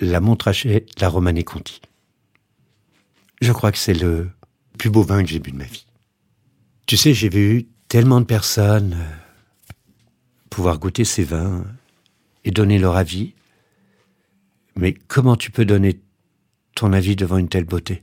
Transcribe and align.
La 0.00 0.20
Montrachet, 0.20 0.86
la 1.00 1.08
Romanée 1.08 1.44
Conti. 1.44 1.80
Je 3.40 3.52
crois 3.52 3.72
que 3.72 3.78
c'est 3.78 3.94
le 3.94 4.30
plus 4.78 4.90
beau 4.90 5.02
vin 5.02 5.22
que 5.22 5.28
j'ai 5.28 5.38
bu 5.38 5.52
de 5.52 5.56
ma 5.56 5.64
vie. 5.64 5.86
Tu 6.86 6.96
sais, 6.96 7.14
j'ai 7.14 7.28
vu 7.28 7.66
tellement 7.88 8.20
de 8.20 8.26
personnes 8.26 8.94
euh, 8.94 9.72
pouvoir 10.50 10.78
goûter 10.78 11.04
ces 11.04 11.24
vins 11.24 11.64
et 12.44 12.50
donner 12.50 12.78
leur 12.78 12.96
avis. 12.96 13.34
Mais 14.76 14.92
comment 14.92 15.36
tu 15.36 15.50
peux 15.50 15.64
donner 15.64 16.00
ton 16.74 16.92
avis 16.92 17.16
devant 17.16 17.38
une 17.38 17.48
telle 17.48 17.64
beauté? 17.64 18.02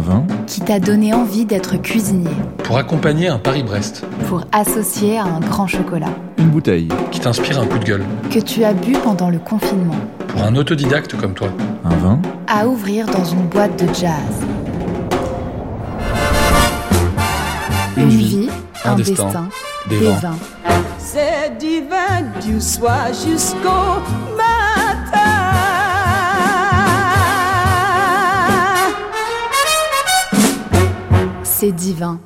Un 0.00 0.02
vin 0.02 0.26
qui 0.46 0.62
t'a 0.62 0.80
donné 0.80 1.12
envie 1.12 1.44
d'être 1.44 1.76
cuisinier, 1.76 2.30
pour 2.64 2.78
accompagner 2.78 3.28
un 3.28 3.38
Paris-Brest, 3.38 4.02
pour 4.28 4.44
associer 4.50 5.18
à 5.18 5.24
un 5.24 5.40
grand 5.40 5.66
chocolat, 5.66 6.08
Une 6.38 6.48
bouteille. 6.48 6.88
Qui 7.10 7.20
t'inspire 7.20 7.60
un 7.60 7.66
coup 7.66 7.78
de 7.78 7.84
gueule, 7.84 8.04
que 8.30 8.38
tu 8.38 8.64
as 8.64 8.72
bu 8.72 8.92
pendant 8.92 9.28
le 9.28 9.38
confinement, 9.38 9.96
pour 10.28 10.42
un 10.42 10.56
autodidacte 10.56 11.16
comme 11.20 11.34
toi. 11.34 11.48
Un 11.84 11.96
vin. 11.96 12.18
À 12.46 12.66
ouvrir 12.66 13.04
dans 13.08 13.26
une 13.26 13.46
boîte 13.48 13.78
de 13.78 13.92
jazz. 13.92 14.14
Une 17.98 18.08
vie, 18.08 18.48
un, 18.86 18.92
un 18.92 18.94
destin, 18.94 19.24
destin, 19.26 19.48
des 19.90 19.98
des 19.98 20.06
vins. 20.06 20.14
vins. 20.14 20.36
C'est 20.96 21.58
divin 21.58 22.22
du 22.42 22.58
soir 22.58 23.08
jusqu'au 23.08 24.00
C'est 31.60 31.72
divin. 31.72 32.18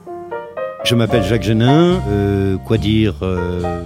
Je 0.84 0.94
m'appelle 0.94 1.24
Jacques 1.24 1.42
Genin. 1.42 2.00
euh, 2.08 2.56
quoi 2.56 2.78
dire 2.78 3.16
euh, 3.22 3.82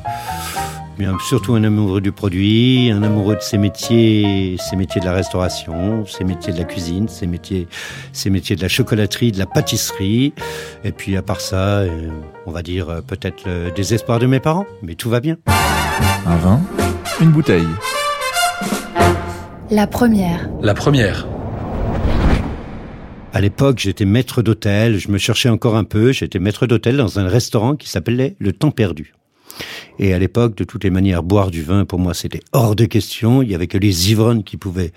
bien, 0.99 1.17
Surtout 1.27 1.55
un 1.55 1.65
amoureux 1.65 2.03
du 2.03 2.13
produit, 2.13 2.91
un 2.93 3.03
amoureux 3.03 3.35
de 3.35 3.41
ces 3.41 3.57
métiers, 3.57 4.59
ces 4.59 4.77
métiers 4.77 5.01
de 5.01 5.07
la 5.07 5.15
restauration, 5.15 6.05
ces 6.05 6.25
métiers 6.25 6.53
de 6.53 6.59
la 6.59 6.65
cuisine, 6.65 7.09
ces 7.09 7.27
métiers, 7.27 7.67
ces 8.13 8.29
métiers 8.29 8.57
de 8.57 8.61
la 8.61 8.69
chocolaterie, 8.69 9.33
de 9.33 9.39
la 9.39 9.47
pâtisserie. 9.47 10.35
Et 10.85 10.93
puis 10.93 11.17
à 11.17 11.23
part 11.23 11.41
ça, 11.41 11.79
euh, 11.79 12.11
on 12.45 12.51
va 12.51 12.61
dire 12.61 13.01
peut-être 13.07 13.47
le 13.47 13.71
désespoir 13.71 14.19
de 14.19 14.27
mes 14.27 14.41
parents, 14.41 14.67
mais 14.83 14.97
tout 14.97 15.09
va 15.09 15.21
bien. 15.21 15.37
Un 16.27 16.37
vin 16.37 16.61
Une 17.23 17.31
bouteille 17.31 17.65
La 19.71 19.87
première, 19.87 20.47
La 20.61 20.75
première, 20.75 21.27
À 23.33 23.41
l'époque, 23.41 23.79
j'étais 23.79 24.05
maître 24.05 24.43
d'hôtel, 24.43 24.99
je 24.99 25.11
me 25.11 25.19
cherchais 25.19 25.49
encore 25.49 25.77
un 25.77 25.85
peu, 25.85 26.13
j'étais 26.13 26.39
maître 26.39 26.67
d'hôtel 26.67 26.97
dans 26.97 27.19
un 27.19 27.29
restaurant 27.29 27.77
qui 27.77 27.89
s'appelait 27.89 28.35
Le 28.39 28.53
Temps 28.53 28.71
Perdu. 28.71 29.15
Et 29.99 30.15
à 30.15 30.19
l'époque, 30.19 30.57
de 30.57 30.65
toutes 30.65 30.85
les 30.85 30.91
manières, 30.91 31.23
boire 31.23 31.51
du 31.51 31.63
vin, 31.63 31.85
pour 31.85 31.99
moi, 31.99 32.15
c'était 32.15 32.41
hors 32.53 32.75
de 32.77 32.85
question. 32.85 33.43
Il 33.43 33.51
y 33.51 33.55
avait 33.55 33.67
que 33.67 33.79
les 33.79 34.11
ivrognes 34.13 34.43
qui 34.45 34.57
pouvaient 34.57 34.93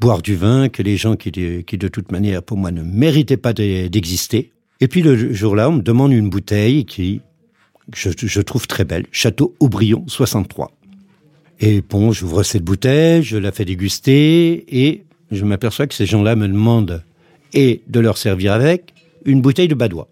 boire 0.00 0.20
du 0.20 0.34
vin, 0.36 0.68
que 0.68 0.82
les 0.82 0.96
gens 0.96 1.16
qui, 1.16 1.30
de 1.30 1.88
toute 1.88 2.10
manière, 2.12 2.42
pour 2.42 2.56
moi, 2.58 2.70
ne 2.70 2.82
méritaient 2.82 3.36
pas 3.36 3.52
de- 3.52 3.86
d'exister. 3.88 4.52
Et 4.80 4.88
puis 4.88 5.02
le 5.02 5.32
jour-là, 5.32 5.68
on 5.70 5.74
me 5.74 5.82
demande 5.82 6.12
une 6.12 6.28
bouteille 6.28 6.84
qui, 6.84 7.20
je, 7.94 8.10
je 8.16 8.40
trouve 8.40 8.66
très 8.66 8.84
belle, 8.84 9.06
Château 9.12 9.54
Aubryon 9.60 10.04
63. 10.06 10.72
Et 11.60 11.82
bon, 11.82 12.10
j'ouvre 12.12 12.42
cette 12.42 12.64
bouteille, 12.64 13.22
je 13.22 13.36
la 13.36 13.52
fais 13.52 13.64
déguster, 13.64 14.64
et 14.68 15.04
je 15.30 15.44
m'aperçois 15.44 15.86
que 15.86 15.94
ces 15.94 16.06
gens-là 16.06 16.34
me 16.34 16.48
demandent 16.48 17.04
et 17.52 17.82
de 17.86 18.00
leur 18.00 18.18
servir 18.18 18.52
avec 18.52 18.94
une 19.24 19.40
bouteille 19.40 19.68
de 19.68 19.74
badois. 19.74 20.08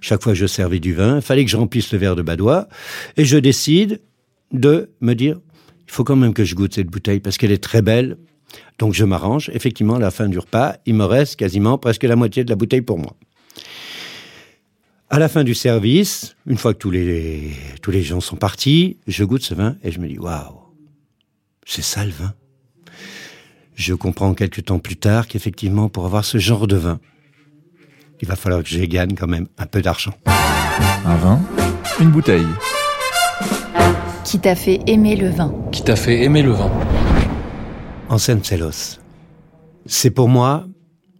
Chaque 0.00 0.22
fois 0.22 0.32
que 0.32 0.38
je 0.38 0.46
servais 0.46 0.80
du 0.80 0.92
vin, 0.92 1.16
il 1.16 1.22
fallait 1.22 1.44
que 1.44 1.50
je 1.50 1.56
remplisse 1.56 1.92
le 1.92 1.98
verre 1.98 2.16
de 2.16 2.22
badois, 2.22 2.68
et 3.16 3.24
je 3.24 3.38
décide 3.38 4.00
de 4.52 4.90
me 5.00 5.14
dire, 5.14 5.40
il 5.86 5.92
faut 5.92 6.04
quand 6.04 6.16
même 6.16 6.34
que 6.34 6.44
je 6.44 6.54
goûte 6.54 6.74
cette 6.74 6.88
bouteille 6.88 7.20
parce 7.20 7.38
qu'elle 7.38 7.52
est 7.52 7.62
très 7.62 7.82
belle. 7.82 8.16
Donc 8.78 8.94
je 8.94 9.04
m'arrange. 9.04 9.50
Effectivement, 9.52 9.96
à 9.96 9.98
la 9.98 10.10
fin 10.10 10.28
du 10.28 10.38
repas, 10.38 10.76
il 10.86 10.94
me 10.94 11.04
reste 11.04 11.36
quasiment 11.36 11.78
presque 11.78 12.04
la 12.04 12.16
moitié 12.16 12.44
de 12.44 12.50
la 12.50 12.56
bouteille 12.56 12.82
pour 12.82 12.98
moi. 12.98 13.16
À 15.10 15.18
la 15.18 15.28
fin 15.28 15.44
du 15.44 15.54
service, 15.54 16.34
une 16.46 16.56
fois 16.56 16.72
que 16.72 16.78
tous 16.78 16.90
les, 16.90 17.52
tous 17.82 17.90
les 17.90 18.02
gens 18.02 18.20
sont 18.20 18.36
partis, 18.36 18.96
je 19.06 19.24
goûte 19.24 19.42
ce 19.42 19.54
vin 19.54 19.76
et 19.84 19.92
je 19.92 20.00
me 20.00 20.08
dis, 20.08 20.18
waouh, 20.18 20.60
c'est 21.64 21.82
ça 21.82 22.04
le 22.04 22.10
vin. 22.10 22.34
Je 23.74 23.94
comprends 23.94 24.34
quelques 24.34 24.64
temps 24.64 24.78
plus 24.78 24.96
tard 24.96 25.26
qu'effectivement, 25.26 25.88
pour 25.88 26.06
avoir 26.06 26.24
ce 26.24 26.38
genre 26.38 26.66
de 26.66 26.76
vin, 26.76 27.00
il 28.20 28.28
va 28.28 28.36
falloir 28.36 28.62
que 28.62 28.68
je 28.68 28.84
gagne 28.84 29.14
quand 29.14 29.26
même 29.26 29.48
un 29.58 29.66
peu 29.66 29.82
d'argent. 29.82 30.14
Un 31.04 31.16
vin 31.16 31.40
Une 32.00 32.10
bouteille 32.10 32.46
qui 34.24 34.40
t'a 34.40 34.56
fait 34.56 34.80
aimer 34.86 35.16
le 35.16 35.28
vin. 35.28 35.54
qui 35.70 35.84
t'a 35.84 35.96
fait 35.96 36.22
aimer 36.24 36.42
le 36.42 36.52
vin. 36.52 36.70
En 38.08 38.18
Celos. 38.18 38.98
C'est 39.86 40.10
pour 40.10 40.28
moi, 40.28 40.66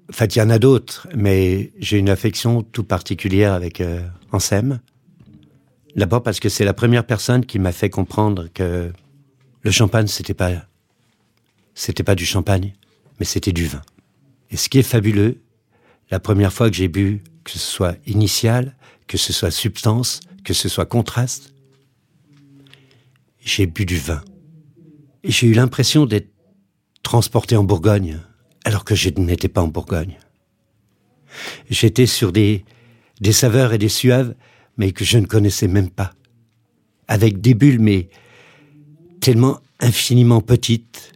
en 0.08 0.12
fait, 0.12 0.34
il 0.34 0.38
y 0.38 0.42
en 0.42 0.50
a 0.50 0.58
d'autres, 0.58 1.06
mais 1.14 1.72
j'ai 1.78 1.98
une 1.98 2.08
affection 2.08 2.62
toute 2.62 2.88
particulière 2.88 3.52
avec 3.52 3.80
euh, 3.80 4.00
Ansem. 4.32 4.80
D'abord 5.94 6.22
parce 6.22 6.40
que 6.40 6.48
c'est 6.48 6.64
la 6.64 6.72
première 6.72 7.04
personne 7.04 7.44
qui 7.44 7.58
m'a 7.58 7.72
fait 7.72 7.90
comprendre 7.90 8.48
que 8.52 8.90
le 9.62 9.70
champagne, 9.70 10.06
c'était 10.06 10.34
pas, 10.34 10.50
c'était 11.74 12.02
pas 12.02 12.14
du 12.14 12.26
champagne, 12.26 12.74
mais 13.18 13.26
c'était 13.26 13.52
du 13.52 13.66
vin. 13.66 13.82
Et 14.50 14.56
ce 14.56 14.68
qui 14.68 14.78
est 14.78 14.82
fabuleux, 14.82 15.40
la 16.10 16.20
première 16.20 16.52
fois 16.52 16.70
que 16.70 16.76
j'ai 16.76 16.88
bu, 16.88 17.22
que 17.42 17.50
ce 17.50 17.58
soit 17.58 17.96
initial, 18.06 18.76
que 19.06 19.18
ce 19.18 19.32
soit 19.32 19.50
substance, 19.50 20.20
que 20.44 20.54
ce 20.54 20.68
soit 20.68 20.86
contraste, 20.86 21.52
j'ai 23.40 23.66
bu 23.66 23.84
du 23.84 23.98
vin. 23.98 24.22
Et 25.22 25.30
j'ai 25.30 25.46
eu 25.46 25.54
l'impression 25.54 26.06
d'être 26.06 26.30
transporté 27.02 27.56
en 27.56 27.64
Bourgogne, 27.64 28.20
alors 28.64 28.84
que 28.84 28.94
je 28.94 29.10
n'étais 29.10 29.48
pas 29.48 29.62
en 29.62 29.68
Bourgogne. 29.68 30.18
J'étais 31.68 32.06
sur 32.06 32.32
des, 32.32 32.64
des 33.20 33.32
saveurs 33.32 33.72
et 33.72 33.78
des 33.78 33.88
suaves, 33.88 34.34
mais 34.76 34.92
que 34.92 35.04
je 35.04 35.18
ne 35.18 35.26
connaissais 35.26 35.68
même 35.68 35.90
pas. 35.90 36.12
Avec 37.08 37.40
des 37.40 37.54
bulles, 37.54 37.80
mais 37.80 38.08
tellement 39.20 39.60
infiniment 39.80 40.40
petites 40.40 41.13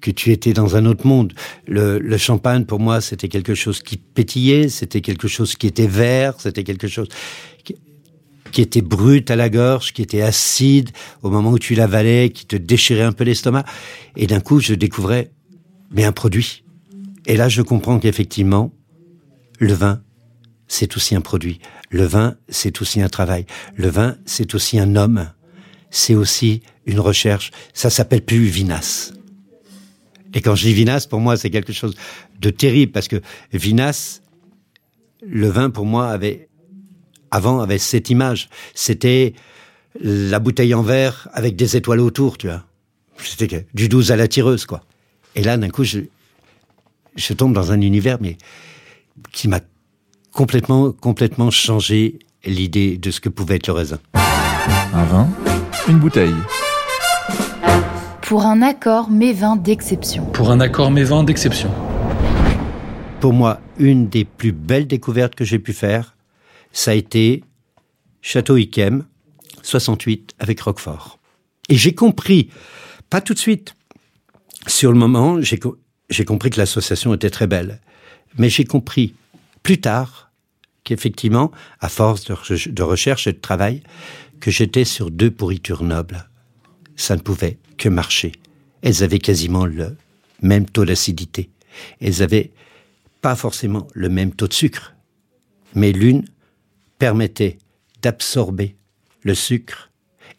que 0.00 0.10
tu 0.10 0.32
étais 0.32 0.52
dans 0.52 0.76
un 0.76 0.86
autre 0.86 1.06
monde. 1.06 1.32
Le, 1.66 1.98
le 1.98 2.18
champagne, 2.18 2.64
pour 2.64 2.80
moi, 2.80 3.00
c'était 3.00 3.28
quelque 3.28 3.54
chose 3.54 3.82
qui 3.82 3.96
pétillait, 3.96 4.68
c'était 4.68 5.00
quelque 5.00 5.28
chose 5.28 5.54
qui 5.54 5.66
était 5.66 5.86
vert, 5.86 6.34
c'était 6.38 6.64
quelque 6.64 6.88
chose 6.88 7.08
qui, 7.64 7.76
qui 8.50 8.60
était 8.60 8.82
brut 8.82 9.30
à 9.30 9.36
la 9.36 9.48
gorge, 9.48 9.92
qui 9.92 10.02
était 10.02 10.22
acide 10.22 10.90
au 11.22 11.30
moment 11.30 11.50
où 11.50 11.58
tu 11.58 11.74
l'avalais, 11.74 12.30
qui 12.30 12.46
te 12.46 12.56
déchirait 12.56 13.02
un 13.02 13.12
peu 13.12 13.24
l'estomac. 13.24 13.64
Et 14.16 14.26
d'un 14.26 14.40
coup, 14.40 14.60
je 14.60 14.74
découvrais, 14.74 15.30
mais 15.90 16.04
un 16.04 16.12
produit. 16.12 16.64
Et 17.26 17.36
là, 17.36 17.48
je 17.48 17.62
comprends 17.62 17.98
qu'effectivement, 17.98 18.72
le 19.58 19.72
vin, 19.72 20.02
c'est 20.68 20.96
aussi 20.96 21.14
un 21.14 21.20
produit. 21.20 21.60
Le 21.90 22.04
vin, 22.04 22.36
c'est 22.48 22.80
aussi 22.80 23.02
un 23.02 23.08
travail. 23.08 23.44
Le 23.76 23.88
vin, 23.88 24.16
c'est 24.24 24.54
aussi 24.54 24.78
un 24.78 24.96
homme. 24.96 25.30
C'est 25.90 26.14
aussi 26.14 26.62
une 26.86 27.00
recherche. 27.00 27.50
Ça 27.74 27.90
s'appelle 27.90 28.22
plus 28.22 28.44
Vinas. 28.44 29.12
Et 30.34 30.40
quand 30.40 30.54
je 30.54 30.64
dis 30.64 30.74
Vinas, 30.74 31.06
pour 31.08 31.20
moi, 31.20 31.36
c'est 31.36 31.50
quelque 31.50 31.72
chose 31.72 31.96
de 32.38 32.50
terrible 32.50 32.92
parce 32.92 33.08
que 33.08 33.20
Vinas, 33.52 34.20
le 35.26 35.48
vin, 35.48 35.70
pour 35.70 35.86
moi, 35.86 36.08
avait, 36.08 36.48
avant, 37.30 37.60
avait 37.60 37.78
cette 37.78 38.10
image. 38.10 38.48
C'était 38.74 39.34
la 40.00 40.38
bouteille 40.38 40.74
en 40.74 40.82
verre 40.82 41.28
avec 41.32 41.56
des 41.56 41.76
étoiles 41.76 42.00
autour, 42.00 42.38
tu 42.38 42.46
vois. 42.46 42.64
C'était 43.18 43.66
du 43.74 43.88
12 43.88 44.12
à 44.12 44.16
la 44.16 44.28
tireuse, 44.28 44.64
quoi. 44.64 44.82
Et 45.34 45.42
là, 45.42 45.56
d'un 45.56 45.68
coup, 45.68 45.84
je, 45.84 46.00
je 47.16 47.32
tombe 47.32 47.52
dans 47.52 47.72
un 47.72 47.80
univers, 47.80 48.18
mais 48.20 48.38
qui 49.32 49.48
m'a 49.48 49.60
complètement, 50.32 50.92
complètement 50.92 51.50
changé 51.50 52.18
l'idée 52.44 52.96
de 52.96 53.10
ce 53.10 53.20
que 53.20 53.28
pouvait 53.28 53.56
être 53.56 53.66
le 53.66 53.74
raisin. 53.74 53.98
Un 54.14 55.04
vin 55.04 55.28
Une 55.88 55.98
bouteille 55.98 56.34
Pour 58.30 58.46
un 58.46 58.62
accord 58.62 59.10
mévin 59.10 59.56
d'exception. 59.56 60.24
Pour 60.26 60.52
un 60.52 60.60
accord 60.60 60.92
mévin 60.92 61.24
d'exception. 61.24 61.68
Pour 63.18 63.32
moi, 63.32 63.60
une 63.76 64.08
des 64.08 64.24
plus 64.24 64.52
belles 64.52 64.86
découvertes 64.86 65.34
que 65.34 65.44
j'ai 65.44 65.58
pu 65.58 65.72
faire, 65.72 66.14
ça 66.70 66.92
a 66.92 66.94
été 66.94 67.42
Château 68.22 68.56
Yquem, 68.56 69.04
68, 69.64 70.34
avec 70.38 70.60
Roquefort. 70.60 71.18
Et 71.70 71.74
j'ai 71.74 71.92
compris, 71.92 72.50
pas 73.10 73.20
tout 73.20 73.34
de 73.34 73.38
suite, 73.40 73.74
sur 74.68 74.92
le 74.92 74.98
moment, 74.98 75.40
j'ai 75.40 75.58
co- 75.58 75.76
j'ai 76.08 76.24
compris 76.24 76.50
que 76.50 76.58
l'association 76.60 77.12
était 77.12 77.30
très 77.30 77.48
belle. 77.48 77.80
Mais 78.38 78.48
j'ai 78.48 78.62
compris 78.64 79.12
plus 79.64 79.80
tard 79.80 80.30
qu'effectivement, 80.84 81.50
à 81.80 81.88
force 81.88 82.26
de, 82.26 82.34
re- 82.34 82.72
de 82.72 82.82
recherche 82.84 83.26
et 83.26 83.32
de 83.32 83.40
travail, 83.40 83.82
que 84.38 84.52
j'étais 84.52 84.84
sur 84.84 85.10
deux 85.10 85.32
pourritures 85.32 85.82
nobles. 85.82 86.28
Ça 87.00 87.16
ne 87.16 87.22
pouvait 87.22 87.56
que 87.78 87.88
marcher. 87.88 88.32
Elles 88.82 89.02
avaient 89.02 89.20
quasiment 89.20 89.64
le 89.64 89.96
même 90.42 90.66
taux 90.66 90.84
d'acidité. 90.84 91.48
Elles 91.98 92.22
avaient 92.22 92.50
pas 93.22 93.34
forcément 93.36 93.88
le 93.94 94.10
même 94.10 94.32
taux 94.32 94.48
de 94.48 94.52
sucre. 94.52 94.94
Mais 95.74 95.92
l'une 95.92 96.26
permettait 96.98 97.56
d'absorber 98.02 98.76
le 99.22 99.34
sucre 99.34 99.90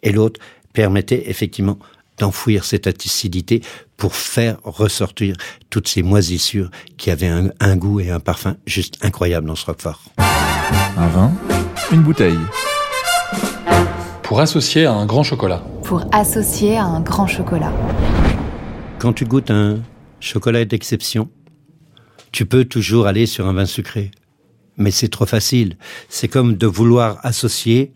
et 0.04 0.12
l'autre 0.12 0.40
permettait 0.72 1.32
effectivement 1.32 1.80
d'enfouir 2.20 2.64
cette 2.64 2.86
acidité 2.86 3.62
pour 3.98 4.16
faire 4.16 4.60
ressortir 4.64 5.36
toutes 5.72 5.88
ces 5.88 6.04
moisissures 6.04 6.70
qui 6.98 7.10
avaient 7.10 7.28
un, 7.28 7.50
un 7.60 7.76
goût 7.76 8.00
et 8.00 8.12
un 8.12 8.20
parfum 8.20 8.56
juste 8.68 9.04
incroyable 9.04 9.48
dans 9.48 9.56
ce 9.56 9.66
Roquefort. 9.66 10.04
Un 10.96 11.08
vin, 11.08 11.34
une 11.92 12.04
bouteille. 12.04 12.38
Pour 14.32 14.40
associer 14.40 14.86
à 14.86 14.94
un 14.94 15.06
grand 15.06 15.24
chocolat. 15.24 15.62
Pour 15.84 16.06
associer 16.14 16.78
à 16.78 16.86
un 16.86 17.02
grand 17.02 17.28
chocolat. 17.28 17.74
Quand 18.98 19.12
tu 19.12 19.26
goûtes 19.26 19.52
un 19.52 19.82
chocolat 20.22 20.64
d'exception, 20.64 21.30
tu 22.32 22.46
peux 22.46 22.64
toujours 22.64 23.08
aller 23.08 23.26
sur 23.26 23.46
un 23.46 23.52
vin 23.52 23.66
sucré. 23.66 24.10
Mais 24.78 24.90
c'est 24.90 25.10
trop 25.10 25.26
facile. 25.26 25.76
C'est 26.08 26.30
comme 26.30 26.56
de 26.56 26.66
vouloir 26.66 27.20
associer 27.24 27.92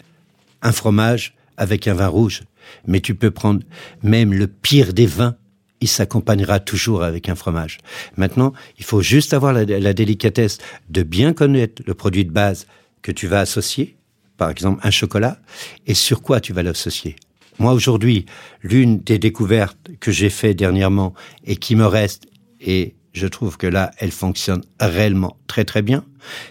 un 0.61 0.73
fromage 0.73 1.35
avec 1.55 1.87
un 1.87 1.93
vin 1.93 2.09
rouge. 2.09 2.43
Mais 2.85 2.99
tu 2.99 3.15
peux 3.15 3.31
prendre 3.31 3.61
même 4.03 4.33
le 4.33 4.47
pire 4.47 4.91
des 4.91 5.05
vins, 5.05 5.37
il 5.79 5.87
s'accompagnera 5.87 6.59
toujours 6.59 7.03
avec 7.03 7.29
un 7.29 7.35
fromage. 7.35 7.77
Maintenant, 8.17 8.51
il 8.77 8.83
faut 8.83 9.01
juste 9.01 9.33
avoir 9.33 9.53
la, 9.53 9.63
la 9.63 9.93
délicatesse 9.93 10.57
de 10.89 11.01
bien 11.01 11.31
connaître 11.31 11.81
le 11.85 11.93
produit 11.93 12.25
de 12.25 12.31
base 12.31 12.67
que 13.01 13.13
tu 13.13 13.25
vas 13.25 13.39
associer, 13.39 13.95
par 14.37 14.49
exemple 14.49 14.81
un 14.83 14.91
chocolat, 14.91 15.39
et 15.87 15.93
sur 15.93 16.21
quoi 16.21 16.39
tu 16.39 16.53
vas 16.53 16.63
l'associer. 16.63 17.15
Moi, 17.57 17.73
aujourd'hui, 17.73 18.25
l'une 18.61 18.99
des 18.99 19.17
découvertes 19.17 19.89
que 19.99 20.11
j'ai 20.11 20.29
fait 20.29 20.53
dernièrement 20.53 21.13
et 21.45 21.55
qui 21.55 21.75
me 21.75 21.85
reste, 21.85 22.25
et 22.59 22.95
je 23.13 23.27
trouve 23.27 23.57
que 23.57 23.67
là, 23.67 23.91
elle 23.97 24.11
fonctionne 24.11 24.61
réellement 24.79 25.37
très 25.47 25.63
très 25.63 25.81
bien, 25.81 26.03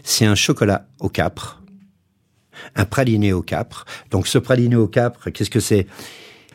c'est 0.03 0.25
un 0.25 0.35
chocolat 0.35 0.87
au 1.01 1.11
capre, 1.11 1.63
un 2.75 2.87
praliné 2.87 3.33
au 3.33 3.43
capre. 3.43 3.85
Donc 4.11 4.27
ce 4.27 4.39
praliné 4.39 4.77
au 4.77 4.89
capre, 4.89 5.29
qu'est-ce 5.31 5.51
que 5.51 5.61
c'est? 5.61 5.87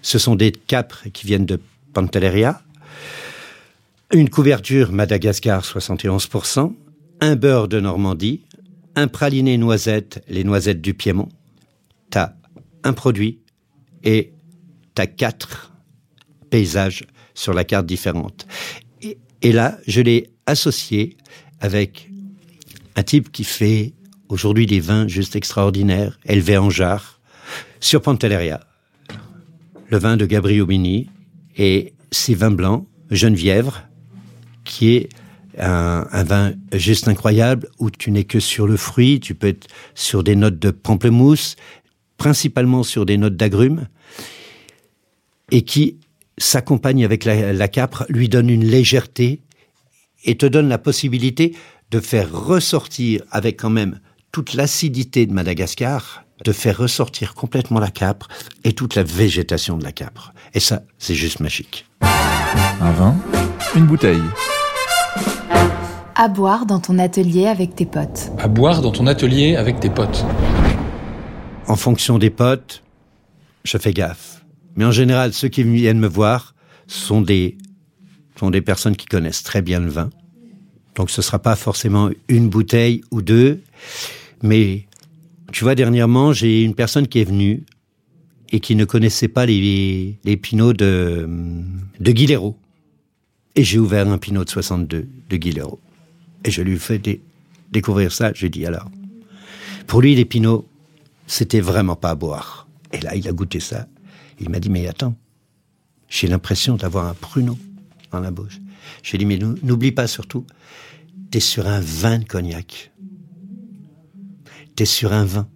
Ce 0.02 0.18
sont 0.18 0.36
des 0.36 0.52
capres 0.52 1.04
qui 1.14 1.28
viennent 1.28 1.46
de 1.46 1.60
Pantelleria, 1.94 2.62
une 4.12 4.30
couverture 4.30 4.92
Madagascar 4.92 5.62
71%, 5.62 6.74
un 7.22 7.36
beurre 7.36 7.68
de 7.68 7.80
Normandie, 7.80 8.42
un 9.00 9.08
praliné 9.08 9.58
noisette, 9.58 10.24
les 10.28 10.44
noisettes 10.44 10.82
du 10.82 10.94
Piémont. 10.94 11.30
T'as 12.10 12.34
un 12.84 12.94
produit 12.94 13.40
et 14.04 14.34
t'as 14.94 15.08
quatre 15.08 15.74
paysages 16.50 17.06
sur 17.34 17.54
la 17.54 17.64
carte 17.64 17.86
différente. 17.86 18.46
Et, 19.42 19.54
là, 19.54 19.78
je 19.88 20.02
l'ai 20.02 20.32
associé 20.46 21.16
avec 21.62 22.10
un 22.98 23.04
type 23.04 23.32
qui 23.32 23.46
fait 23.46 23.94
aujourd'hui 24.28 24.66
des 24.66 24.82
vins 24.82 25.08
juste 25.08 25.38
extraordinaires, 25.38 26.20
élevés 26.26 26.58
en 26.58 26.70
jarre, 26.70 27.22
sur 27.80 28.02
Pantelleria. 28.02 28.60
Le 29.88 29.98
vin 29.98 30.18
de 30.18 30.26
Gabriel 30.26 30.66
Bini 30.66 31.10
et 31.58 31.94
ses 32.12 32.36
vins 32.36 32.52
blancs, 32.52 32.86
Genevièvre, 33.10 33.84
qui 34.66 34.96
est 34.96 35.10
un, 35.60 36.24
vin 36.24 36.54
juste 36.74 37.08
incroyable 37.08 37.70
où 37.80 37.90
tu 37.90 38.12
n'es 38.12 38.24
que 38.24 38.40
sur 38.40 38.68
le 38.68 38.78
fruit, 38.78 39.20
tu 39.20 39.36
peux 39.36 39.48
être 39.48 39.68
sur 39.96 40.24
des 40.24 40.36
notes 40.36 40.60
de 40.60 40.72
pamplemousse, 40.72 41.56
principalement 42.18 42.84
sur 42.84 43.06
des 43.06 43.18
notes 43.18 43.36
d'agrumes, 43.36 43.88
et 45.52 45.64
qui 45.64 45.98
s'accompagne 46.38 47.04
avec 47.04 47.26
la, 47.26 47.54
la 47.54 47.68
capre, 47.68 48.06
lui 48.10 48.30
donne 48.30 48.50
une 48.50 48.66
légèreté 48.66 49.42
et 50.24 50.38
te 50.38 50.46
donne 50.46 50.70
la 50.70 50.78
possibilité 50.78 51.56
de 51.92 52.00
faire 52.00 52.32
ressortir 52.32 53.22
avec 53.32 53.60
quand 53.60 53.70
même 53.70 54.00
toute 54.32 54.54
l'acidité 54.54 55.26
de 55.26 55.34
Madagascar, 55.34 56.24
de 56.46 56.52
faire 56.52 56.78
ressortir 56.78 57.34
complètement 57.34 57.80
la 57.80 57.90
capre 57.90 58.28
et 58.64 58.74
toute 58.74 58.96
la 58.96 59.04
végétation 59.04 59.78
de 59.78 59.84
la 59.84 59.92
capre. 59.92 60.34
Et 60.54 60.60
ça, 60.60 60.84
c'est 60.98 61.16
juste 61.16 61.40
magique. 61.40 61.86
Un 62.02 62.92
vin, 62.92 63.16
une 63.76 63.86
bouteille. 63.86 64.22
À 66.22 66.28
boire 66.28 66.66
dans 66.66 66.82
ton 66.82 67.00
atelier 67.00 67.46
avec 67.46 67.76
tes 67.76 67.86
potes. 67.86 68.34
À 68.40 68.50
boire 68.50 68.82
dans 68.82 68.92
ton 68.92 69.08
atelier 69.08 69.56
avec 69.56 69.80
tes 69.80 69.90
potes. 69.90 70.26
En 71.66 71.78
fonction 71.78 72.18
des 72.18 72.30
potes, 72.30 72.84
je 73.64 73.78
fais 73.78 73.94
gaffe. 73.94 74.44
Mais 74.76 74.84
en 74.84 74.92
général, 74.92 75.32
ceux 75.32 75.48
qui 75.48 75.64
viennent 75.64 75.98
me 75.98 76.10
voir 76.10 76.56
sont 76.88 77.22
des, 77.22 77.58
sont 78.38 78.50
des 78.52 78.60
personnes 78.60 78.98
qui 78.98 79.06
connaissent 79.06 79.44
très 79.44 79.62
bien 79.62 79.80
le 79.80 79.88
vin. 79.88 80.10
Donc 80.96 81.10
ce 81.10 81.22
sera 81.22 81.40
pas 81.40 81.56
forcément 81.56 82.10
une 82.28 82.50
bouteille 82.50 83.00
ou 83.12 83.22
deux. 83.22 83.62
Mais 84.44 84.88
tu 85.54 85.64
vois, 85.64 85.74
dernièrement, 85.74 86.34
j'ai 86.34 86.64
une 86.64 86.76
personne 86.76 87.08
qui 87.08 87.22
est 87.22 87.30
venue 87.30 87.64
et 88.52 88.60
qui 88.60 88.76
ne 88.76 88.84
connaissait 88.84 89.30
pas 89.30 89.46
les, 89.46 90.20
les 90.26 90.36
pinots 90.36 90.74
de, 90.74 91.30
de 91.98 92.12
Guillerot. 92.12 92.58
Et 93.56 93.64
j'ai 93.64 93.80
ouvert 93.80 94.10
un 94.10 94.18
pinot 94.18 94.44
de 94.44 94.50
62 94.50 95.08
de 95.30 95.38
Guillerot. 95.38 95.80
Et 96.46 96.52
je 96.52 96.62
lui 96.62 96.74
ai 96.74 96.78
fait 96.78 97.00
dé- 97.00 97.22
découvrir 97.72 98.12
ça. 98.12 98.32
J'ai 98.34 98.50
dit 98.50 98.66
alors. 98.66 98.90
Pour 99.88 100.02
lui, 100.02 100.16
les 100.16 100.26
pinots, 100.26 100.68
c'était 101.28 101.60
vraiment 101.62 101.96
pas 101.96 102.12
à 102.12 102.16
boire. 102.16 102.68
Et 102.94 103.00
là, 103.00 103.16
il 103.16 103.28
a 103.28 103.32
goûté 103.32 103.60
ça. 103.60 103.88
Il 104.40 104.50
m'a 104.50 104.60
dit, 104.60 104.70
mais 104.70 104.88
attends, 104.88 105.16
j'ai 106.08 106.28
l'impression 106.28 106.76
d'avoir 106.76 107.08
un 107.08 107.14
pruneau 107.14 107.58
dans 108.12 108.20
la 108.20 108.32
bouche. 108.32 108.60
J'ai 109.04 109.18
dit, 109.18 109.26
mais 109.26 109.38
nou- 109.38 109.58
n'oublie 109.64 109.92
pas 109.92 110.08
surtout, 110.08 110.46
t'es 111.32 111.40
sur 111.40 111.68
un 111.68 111.80
vin 111.82 112.20
de 112.20 112.24
cognac. 112.26 112.92
T'es 114.76 114.86
sur 114.86 115.12
un 115.14 115.26
vin. 115.26 115.48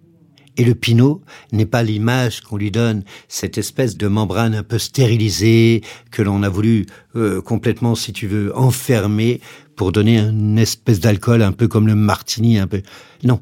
Et 0.56 0.64
le 0.64 0.74
pinot 0.74 1.22
n'est 1.52 1.66
pas 1.66 1.82
l'image 1.82 2.40
qu'on 2.40 2.56
lui 2.56 2.70
donne, 2.70 3.02
cette 3.28 3.58
espèce 3.58 3.96
de 3.96 4.06
membrane 4.06 4.54
un 4.54 4.62
peu 4.62 4.78
stérilisée 4.78 5.82
que 6.10 6.22
l'on 6.22 6.42
a 6.42 6.48
voulu 6.48 6.86
euh, 7.16 7.40
complètement, 7.40 7.94
si 7.94 8.12
tu 8.12 8.28
veux, 8.28 8.56
enfermer 8.56 9.40
pour 9.74 9.90
donner 9.90 10.18
une 10.18 10.58
espèce 10.58 11.00
d'alcool 11.00 11.42
un 11.42 11.52
peu 11.52 11.66
comme 11.66 11.88
le 11.88 11.96
martini, 11.96 12.58
un 12.58 12.68
peu. 12.68 12.82
Non, 13.24 13.40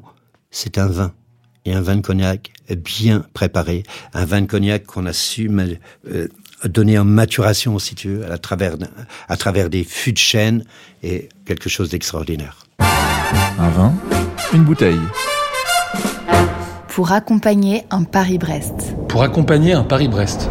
c'est 0.49 0.77
un 0.77 0.87
vin. 0.87 1.13
Et 1.65 1.73
un 1.73 1.81
vin 1.81 1.95
de 1.95 2.01
cognac 2.01 2.51
bien 2.75 3.25
préparé, 3.33 3.83
un 4.13 4.25
vin 4.25 4.41
de 4.41 4.47
cognac 4.47 4.85
qu'on 4.85 5.05
a 5.05 5.13
su 5.13 5.49
euh, 5.49 6.27
donner 6.65 6.97
en 6.97 7.05
maturation, 7.05 7.77
si 7.79 7.95
tu 7.95 8.09
veux, 8.09 8.31
à 8.31 8.37
travers, 8.37 8.75
à 9.27 9.37
travers 9.37 9.69
des 9.69 9.83
fûts 9.83 10.13
de 10.13 10.17
chêne 10.17 10.65
et 11.03 11.29
quelque 11.45 11.69
chose 11.69 11.89
d'extraordinaire. 11.89 12.65
Un 12.79 13.69
vin, 13.69 13.93
une 14.53 14.63
bouteille. 14.63 14.99
Pour 16.93 17.11
accompagner 17.11 17.85
un 17.89 18.03
Paris-Brest. 18.03 18.95
Pour 19.09 19.23
accompagner 19.23 19.73
un 19.73 19.83
Paris-Brest. 19.83 20.47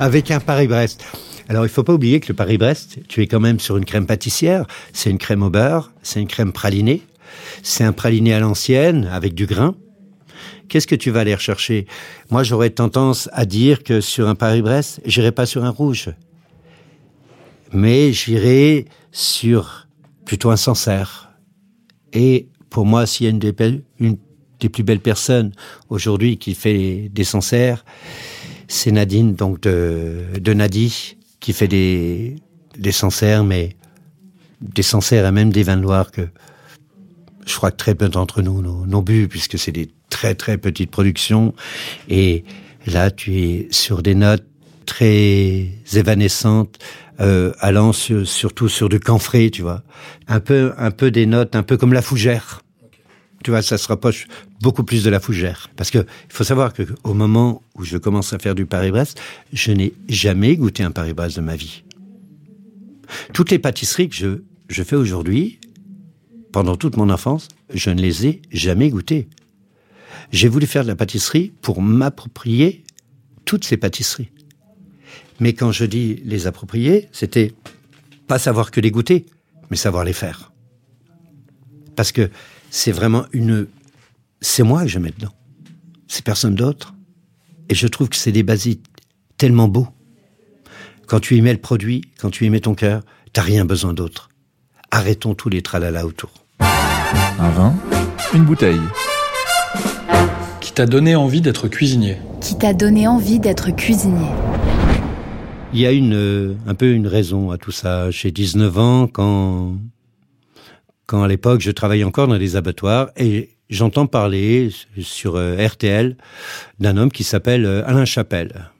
Avec 0.00 0.30
un 0.30 0.40
Paris-Brest. 0.40 1.04
Alors, 1.50 1.66
il 1.66 1.68
faut 1.68 1.82
pas 1.82 1.92
oublier 1.92 2.20
que 2.20 2.28
le 2.28 2.34
Paris-Brest, 2.34 3.00
tu 3.06 3.20
es 3.20 3.26
quand 3.26 3.38
même 3.38 3.60
sur 3.60 3.76
une 3.76 3.84
crème 3.84 4.06
pâtissière. 4.06 4.64
C'est 4.94 5.10
une 5.10 5.18
crème 5.18 5.42
au 5.42 5.50
beurre, 5.50 5.92
c'est 6.02 6.22
une 6.22 6.26
crème 6.26 6.52
pralinée. 6.52 7.02
C'est 7.62 7.84
un 7.84 7.92
praliné 7.92 8.32
à 8.32 8.40
l'ancienne, 8.40 9.10
avec 9.12 9.34
du 9.34 9.44
grain. 9.44 9.74
Qu'est-ce 10.70 10.86
que 10.86 10.94
tu 10.94 11.10
vas 11.10 11.20
aller 11.20 11.34
rechercher? 11.34 11.86
Moi, 12.30 12.42
j'aurais 12.42 12.70
tendance 12.70 13.28
à 13.34 13.44
dire 13.44 13.82
que 13.82 14.00
sur 14.00 14.28
un 14.28 14.36
Paris-Brest, 14.36 15.02
j'irai 15.04 15.32
pas 15.32 15.44
sur 15.44 15.66
un 15.66 15.70
rouge. 15.70 16.08
Mais 17.74 18.10
j'irai 18.10 18.86
sur 19.12 19.86
plutôt 20.24 20.50
un 20.50 20.56
Sancerre. 20.56 21.30
Et 22.14 22.48
pour 22.70 22.86
moi, 22.86 23.04
s'il 23.04 23.26
y 23.26 23.28
a 23.28 23.32
une 23.32 23.82
une 24.00 24.16
des 24.60 24.68
plus 24.68 24.82
belles 24.82 25.00
personnes 25.00 25.52
aujourd'hui 25.88 26.38
qui 26.38 26.54
fait 26.54 27.10
des 27.12 27.24
Sancerres, 27.24 27.84
c'est 28.68 28.90
Nadine, 28.90 29.34
donc 29.34 29.60
de, 29.60 30.24
de 30.40 30.52
Nadi, 30.54 31.16
qui 31.40 31.52
fait 31.52 31.68
des, 31.68 32.36
des 32.78 32.92
Sancerres, 32.92 33.44
mais 33.44 33.76
des 34.60 34.82
Sancerres 34.82 35.26
et 35.26 35.32
même 35.32 35.52
des 35.52 35.62
vins 35.62 35.76
noirs 35.76 36.10
que 36.10 36.28
je 37.46 37.54
crois 37.54 37.70
que 37.70 37.76
très 37.76 37.94
peu 37.94 38.08
d'entre 38.08 38.42
nous 38.42 38.60
n'ont 38.60 39.02
bu, 39.02 39.28
puisque 39.28 39.56
c'est 39.58 39.70
des 39.72 39.88
très 40.10 40.34
très 40.34 40.58
petites 40.58 40.90
productions. 40.90 41.54
Et 42.08 42.44
là, 42.86 43.12
tu 43.12 43.38
es 43.38 43.68
sur 43.70 44.02
des 44.02 44.16
notes 44.16 44.44
très 44.84 45.68
évanescentes, 45.92 46.78
euh, 47.20 47.52
allant 47.60 47.92
sur- 47.92 48.26
surtout 48.26 48.68
sur 48.68 48.88
du 48.88 48.98
camphré, 48.98 49.50
tu 49.50 49.62
vois. 49.62 49.82
Un 50.26 50.40
peu, 50.40 50.72
un 50.76 50.90
peu 50.90 51.12
des 51.12 51.26
notes, 51.26 51.54
un 51.54 51.62
peu 51.62 51.76
comme 51.76 51.92
la 51.92 52.02
fougère. 52.02 52.62
Tu 53.46 53.52
vois, 53.52 53.62
ça 53.62 53.78
se 53.78 53.86
rapproche 53.86 54.26
beaucoup 54.60 54.82
plus 54.82 55.04
de 55.04 55.08
la 55.08 55.20
fougère. 55.20 55.70
Parce 55.76 55.92
que 55.92 55.98
il 55.98 56.32
faut 56.32 56.42
savoir 56.42 56.72
que 56.72 56.82
au 57.04 57.14
moment 57.14 57.62
où 57.76 57.84
je 57.84 57.96
commence 57.96 58.32
à 58.32 58.40
faire 58.40 58.56
du 58.56 58.66
Paris-Brest, 58.66 59.20
je 59.52 59.70
n'ai 59.70 59.92
jamais 60.08 60.56
goûté 60.56 60.82
un 60.82 60.90
Paris-Brest 60.90 61.36
de 61.36 61.42
ma 61.42 61.54
vie. 61.54 61.84
Toutes 63.32 63.52
les 63.52 63.60
pâtisseries 63.60 64.08
que 64.08 64.16
je, 64.16 64.42
je 64.68 64.82
fais 64.82 64.96
aujourd'hui, 64.96 65.60
pendant 66.50 66.74
toute 66.74 66.96
mon 66.96 67.08
enfance, 67.08 67.46
je 67.72 67.90
ne 67.90 68.00
les 68.00 68.26
ai 68.26 68.42
jamais 68.50 68.90
goûtées. 68.90 69.28
J'ai 70.32 70.48
voulu 70.48 70.66
faire 70.66 70.82
de 70.82 70.88
la 70.88 70.96
pâtisserie 70.96 71.52
pour 71.62 71.80
m'approprier 71.80 72.82
toutes 73.44 73.64
ces 73.64 73.76
pâtisseries. 73.76 74.32
Mais 75.38 75.52
quand 75.52 75.70
je 75.70 75.84
dis 75.84 76.20
les 76.24 76.48
approprier, 76.48 77.08
c'était 77.12 77.52
pas 78.26 78.40
savoir 78.40 78.72
que 78.72 78.80
les 78.80 78.90
goûter, 78.90 79.24
mais 79.70 79.76
savoir 79.76 80.02
les 80.02 80.14
faire. 80.14 80.50
Parce 81.94 82.10
que 82.10 82.28
c'est 82.70 82.92
vraiment 82.92 83.24
une... 83.32 83.66
C'est 84.40 84.62
moi 84.62 84.82
que 84.82 84.88
je 84.88 84.98
mets 84.98 85.12
dedans. 85.16 85.32
C'est 86.08 86.24
personne 86.24 86.54
d'autre. 86.54 86.94
Et 87.68 87.74
je 87.74 87.86
trouve 87.86 88.08
que 88.08 88.16
c'est 88.16 88.32
des 88.32 88.42
basiques 88.42 88.84
tellement 89.38 89.68
beaux. 89.68 89.88
Quand 91.06 91.20
tu 91.20 91.36
y 91.36 91.40
mets 91.40 91.52
le 91.52 91.60
produit, 91.60 92.02
quand 92.18 92.30
tu 92.30 92.46
y 92.46 92.50
mets 92.50 92.60
ton 92.60 92.74
cœur, 92.74 93.02
t'as 93.32 93.42
rien 93.42 93.64
besoin 93.64 93.92
d'autre. 93.92 94.28
Arrêtons 94.90 95.34
tous 95.34 95.48
les 95.48 95.62
tralala 95.62 96.06
autour. 96.06 96.30
Un 96.60 97.50
vin, 97.50 97.74
une 98.34 98.44
bouteille. 98.44 98.80
Qui 100.60 100.72
t'a 100.72 100.86
donné 100.86 101.16
envie 101.16 101.40
d'être 101.40 101.68
cuisinier 101.68 102.18
Qui 102.40 102.56
t'a 102.56 102.72
donné 102.72 103.06
envie 103.08 103.38
d'être 103.38 103.70
cuisinier 103.70 104.30
Il 105.72 105.80
y 105.80 105.86
a 105.86 105.92
une, 105.92 106.14
euh, 106.14 106.54
un 106.66 106.74
peu 106.74 106.92
une 106.92 107.06
raison 107.06 107.50
à 107.50 107.58
tout 107.58 107.72
ça. 107.72 108.10
J'ai 108.10 108.30
19 108.30 108.78
ans 108.78 109.06
quand, 109.06 109.76
quand 111.06 111.22
à 111.22 111.28
l'époque 111.28 111.60
je 111.60 111.70
travaillais 111.70 112.04
encore 112.04 112.28
dans 112.28 112.36
les 112.36 112.56
abattoirs 112.56 113.10
et 113.16 113.50
j'entends 113.70 114.06
parler 114.06 114.70
sur 115.00 115.36
euh, 115.36 115.64
RTL 115.64 116.16
d'un 116.80 116.96
homme 116.96 117.10
qui 117.10 117.24
s'appelle 117.24 117.64
euh, 117.64 117.86
Alain 117.86 118.04
Chapelle. 118.04 118.70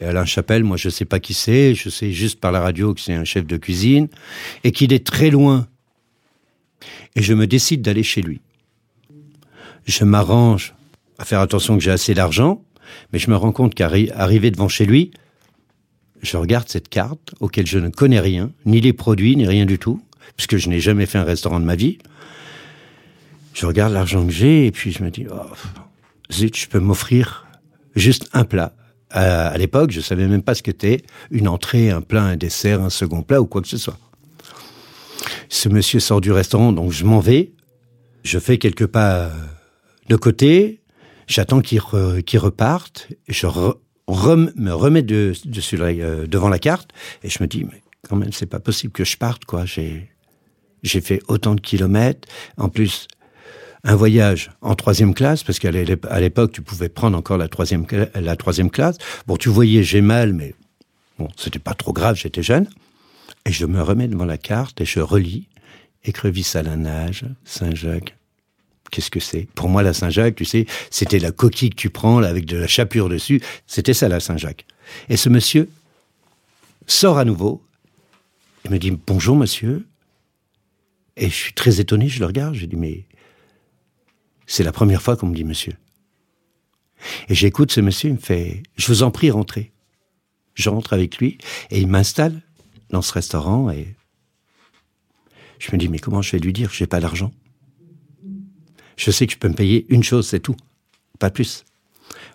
Et 0.00 0.04
Alain 0.04 0.24
Chapelle, 0.24 0.64
moi 0.64 0.76
je 0.76 0.88
sais 0.88 1.04
pas 1.04 1.20
qui 1.20 1.32
c'est, 1.32 1.74
je 1.74 1.88
sais 1.88 2.12
juste 2.12 2.40
par 2.40 2.52
la 2.52 2.60
radio 2.60 2.92
que 2.92 3.00
c'est 3.00 3.14
un 3.14 3.24
chef 3.24 3.46
de 3.46 3.56
cuisine 3.56 4.08
et 4.64 4.72
qu'il 4.72 4.92
est 4.92 5.06
très 5.06 5.30
loin. 5.30 5.66
Et 7.14 7.22
je 7.22 7.32
me 7.32 7.46
décide 7.46 7.82
d'aller 7.82 8.02
chez 8.02 8.20
lui. 8.20 8.40
Je 9.86 10.04
m'arrange 10.04 10.74
à 11.18 11.24
faire 11.24 11.40
attention 11.40 11.78
que 11.78 11.82
j'ai 11.82 11.92
assez 11.92 12.12
d'argent, 12.12 12.62
mais 13.12 13.18
je 13.18 13.30
me 13.30 13.36
rends 13.36 13.52
compte 13.52 13.74
qu'arrivé 13.74 14.50
devant 14.50 14.68
chez 14.68 14.84
lui, 14.84 15.12
je 16.22 16.36
regarde 16.36 16.68
cette 16.68 16.88
carte 16.88 17.34
auquel 17.40 17.66
je 17.66 17.78
ne 17.78 17.88
connais 17.88 18.20
rien, 18.20 18.50
ni 18.66 18.80
les 18.80 18.92
produits, 18.92 19.36
ni 19.36 19.46
rien 19.46 19.64
du 19.64 19.78
tout, 19.78 20.02
puisque 20.36 20.56
je 20.56 20.68
n'ai 20.68 20.80
jamais 20.80 21.06
fait 21.06 21.18
un 21.18 21.24
restaurant 21.24 21.60
de 21.60 21.64
ma 21.64 21.76
vie. 21.76 21.98
Je 23.54 23.66
regarde 23.66 23.92
l'argent 23.92 24.26
que 24.26 24.32
j'ai 24.32 24.66
et 24.66 24.72
puis 24.72 24.92
je 24.92 25.02
me 25.02 25.10
dis, 25.10 25.26
oh, 25.30 25.54
zut, 26.32 26.56
je 26.56 26.68
peux 26.68 26.80
m'offrir 26.80 27.46
juste 27.94 28.28
un 28.32 28.44
plat. 28.44 28.74
À, 29.10 29.48
à 29.48 29.58
l'époque, 29.58 29.92
je 29.92 30.00
savais 30.00 30.26
même 30.26 30.42
pas 30.42 30.54
ce 30.54 30.62
qu'était 30.62 31.02
une 31.30 31.48
entrée, 31.48 31.90
un 31.90 32.02
plat, 32.02 32.22
un 32.22 32.36
dessert, 32.36 32.82
un 32.82 32.90
second 32.90 33.22
plat 33.22 33.40
ou 33.40 33.46
quoi 33.46 33.62
que 33.62 33.68
ce 33.68 33.78
soit. 33.78 33.98
Ce 35.48 35.68
monsieur 35.68 36.00
sort 36.00 36.20
du 36.20 36.32
restaurant, 36.32 36.72
donc 36.72 36.92
je 36.92 37.04
m'en 37.04 37.20
vais. 37.20 37.52
Je 38.24 38.38
fais 38.38 38.58
quelques 38.58 38.86
pas 38.86 39.30
de 40.08 40.16
côté. 40.16 40.80
J'attends 41.26 41.60
qu'il 41.60 41.80
re, 41.80 42.22
qu'il 42.24 42.38
reparte. 42.38 43.08
Je 43.28 43.46
me 43.46 44.72
remets 44.72 45.04
euh, 45.10 46.26
devant 46.26 46.48
la 46.48 46.58
carte 46.58 46.90
et 47.22 47.28
je 47.28 47.42
me 47.42 47.48
dis, 47.48 47.64
mais 47.64 47.82
quand 48.08 48.16
même, 48.16 48.32
c'est 48.32 48.46
pas 48.46 48.60
possible 48.60 48.92
que 48.92 49.04
je 49.04 49.16
parte, 49.16 49.44
quoi. 49.44 49.64
J'ai 50.82 51.00
fait 51.00 51.20
autant 51.28 51.54
de 51.54 51.60
kilomètres. 51.60 52.28
En 52.56 52.68
plus, 52.68 53.08
un 53.84 53.94
voyage 53.94 54.50
en 54.62 54.74
troisième 54.74 55.14
classe, 55.14 55.42
parce 55.44 55.58
qu'à 55.58 55.70
l'époque, 55.70 56.52
tu 56.52 56.62
pouvais 56.62 56.88
prendre 56.88 57.16
encore 57.16 57.38
la 57.38 57.48
troisième, 57.48 57.86
la 58.14 58.36
troisième 58.36 58.70
classe. 58.70 58.96
Bon, 59.26 59.36
tu 59.36 59.48
voyais, 59.48 59.82
j'ai 59.82 60.00
mal, 60.00 60.32
mais 60.32 60.54
bon, 61.18 61.28
c'était 61.36 61.58
pas 61.58 61.74
trop 61.74 61.92
grave, 61.92 62.16
j'étais 62.16 62.42
jeune. 62.42 62.68
Et 63.44 63.52
je 63.52 63.64
me 63.64 63.80
remets 63.80 64.08
devant 64.08 64.24
la 64.24 64.38
carte 64.38 64.80
et 64.80 64.84
je 64.84 65.00
relis 65.00 65.48
écrevisse 66.08 66.56
à 66.56 66.62
la 66.62 66.76
nage, 66.76 67.24
Saint-Jacques. 67.44 68.16
Qu'est-ce 68.90 69.10
que 69.10 69.20
c'est? 69.20 69.48
Pour 69.54 69.68
moi, 69.68 69.82
la 69.82 69.92
Saint-Jacques, 69.92 70.36
tu 70.36 70.44
sais, 70.44 70.66
c'était 70.90 71.18
la 71.18 71.32
coquille 71.32 71.70
que 71.70 71.76
tu 71.76 71.90
prends 71.90 72.20
là, 72.20 72.28
avec 72.28 72.44
de 72.44 72.56
la 72.56 72.68
chapure 72.68 73.08
dessus. 73.08 73.42
C'était 73.66 73.94
ça, 73.94 74.08
la 74.08 74.20
Saint-Jacques. 74.20 74.64
Et 75.08 75.16
ce 75.16 75.28
monsieur 75.28 75.68
sort 76.86 77.18
à 77.18 77.24
nouveau 77.24 77.62
et 78.64 78.68
me 78.68 78.78
dit 78.78 78.96
bonjour, 79.06 79.36
monsieur. 79.36 79.84
Et 81.16 81.30
je 81.30 81.34
suis 81.34 81.52
très 81.52 81.80
étonné, 81.80 82.08
je 82.08 82.20
le 82.20 82.26
regarde, 82.26 82.54
je 82.54 82.66
dis 82.66 82.76
mais 82.76 83.06
c'est 84.46 84.62
la 84.62 84.72
première 84.72 85.02
fois 85.02 85.16
qu'on 85.16 85.26
me 85.26 85.34
dit 85.34 85.44
monsieur. 85.44 85.74
Et 87.28 87.34
j'écoute 87.34 87.72
ce 87.72 87.80
monsieur, 87.80 88.10
il 88.10 88.14
me 88.14 88.18
fait 88.18 88.62
je 88.76 88.86
vous 88.88 89.02
en 89.02 89.10
prie, 89.10 89.30
rentrez. 89.30 89.72
Je 90.54 90.70
rentre 90.70 90.92
avec 90.92 91.18
lui 91.18 91.38
et 91.70 91.80
il 91.80 91.86
m'installe 91.86 92.40
dans 92.90 93.02
ce 93.02 93.12
restaurant 93.12 93.70
et 93.70 93.94
je 95.58 95.70
me 95.72 95.78
dis 95.78 95.88
mais 95.88 95.98
comment 95.98 96.22
je 96.22 96.32
vais 96.32 96.38
lui 96.38 96.52
dire 96.52 96.70
que 96.70 96.76
j'ai 96.76 96.86
pas 96.86 97.00
d'argent? 97.00 97.32
Je 98.96 99.10
sais 99.10 99.26
que 99.26 99.32
je 99.32 99.38
peux 99.38 99.48
me 99.48 99.54
payer 99.54 99.86
une 99.90 100.02
chose, 100.02 100.26
c'est 100.26 100.40
tout, 100.40 100.56
pas 101.18 101.30
plus. 101.30 101.64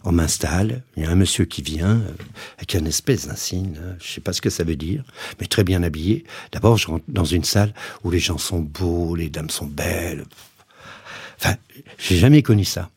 On 0.03 0.11
m'installe, 0.11 0.83
il 0.97 1.03
y 1.03 1.05
a 1.05 1.11
un 1.11 1.15
monsieur 1.15 1.45
qui 1.45 1.61
vient 1.61 1.97
euh, 1.97 2.11
avec 2.57 2.75
un 2.75 2.85
espèce 2.85 3.27
d'insigne, 3.27 3.77
hein, 3.77 3.95
je 3.99 4.13
sais 4.13 4.21
pas 4.21 4.33
ce 4.33 4.41
que 4.41 4.49
ça 4.49 4.63
veut 4.63 4.75
dire, 4.75 5.03
mais 5.39 5.45
très 5.45 5.63
bien 5.63 5.83
habillé. 5.83 6.23
D'abord, 6.51 6.77
je 6.77 6.87
rentre 6.87 7.05
dans 7.07 7.25
une 7.25 7.43
salle 7.43 7.73
où 8.03 8.09
les 8.09 8.19
gens 8.19 8.39
sont 8.39 8.59
beaux, 8.59 9.15
les 9.15 9.29
dames 9.29 9.51
sont 9.51 9.67
belles. 9.67 10.25
Enfin, 11.39 11.55
j'ai 11.99 12.17
jamais 12.17 12.41
connu 12.41 12.65
ça. 12.65 12.89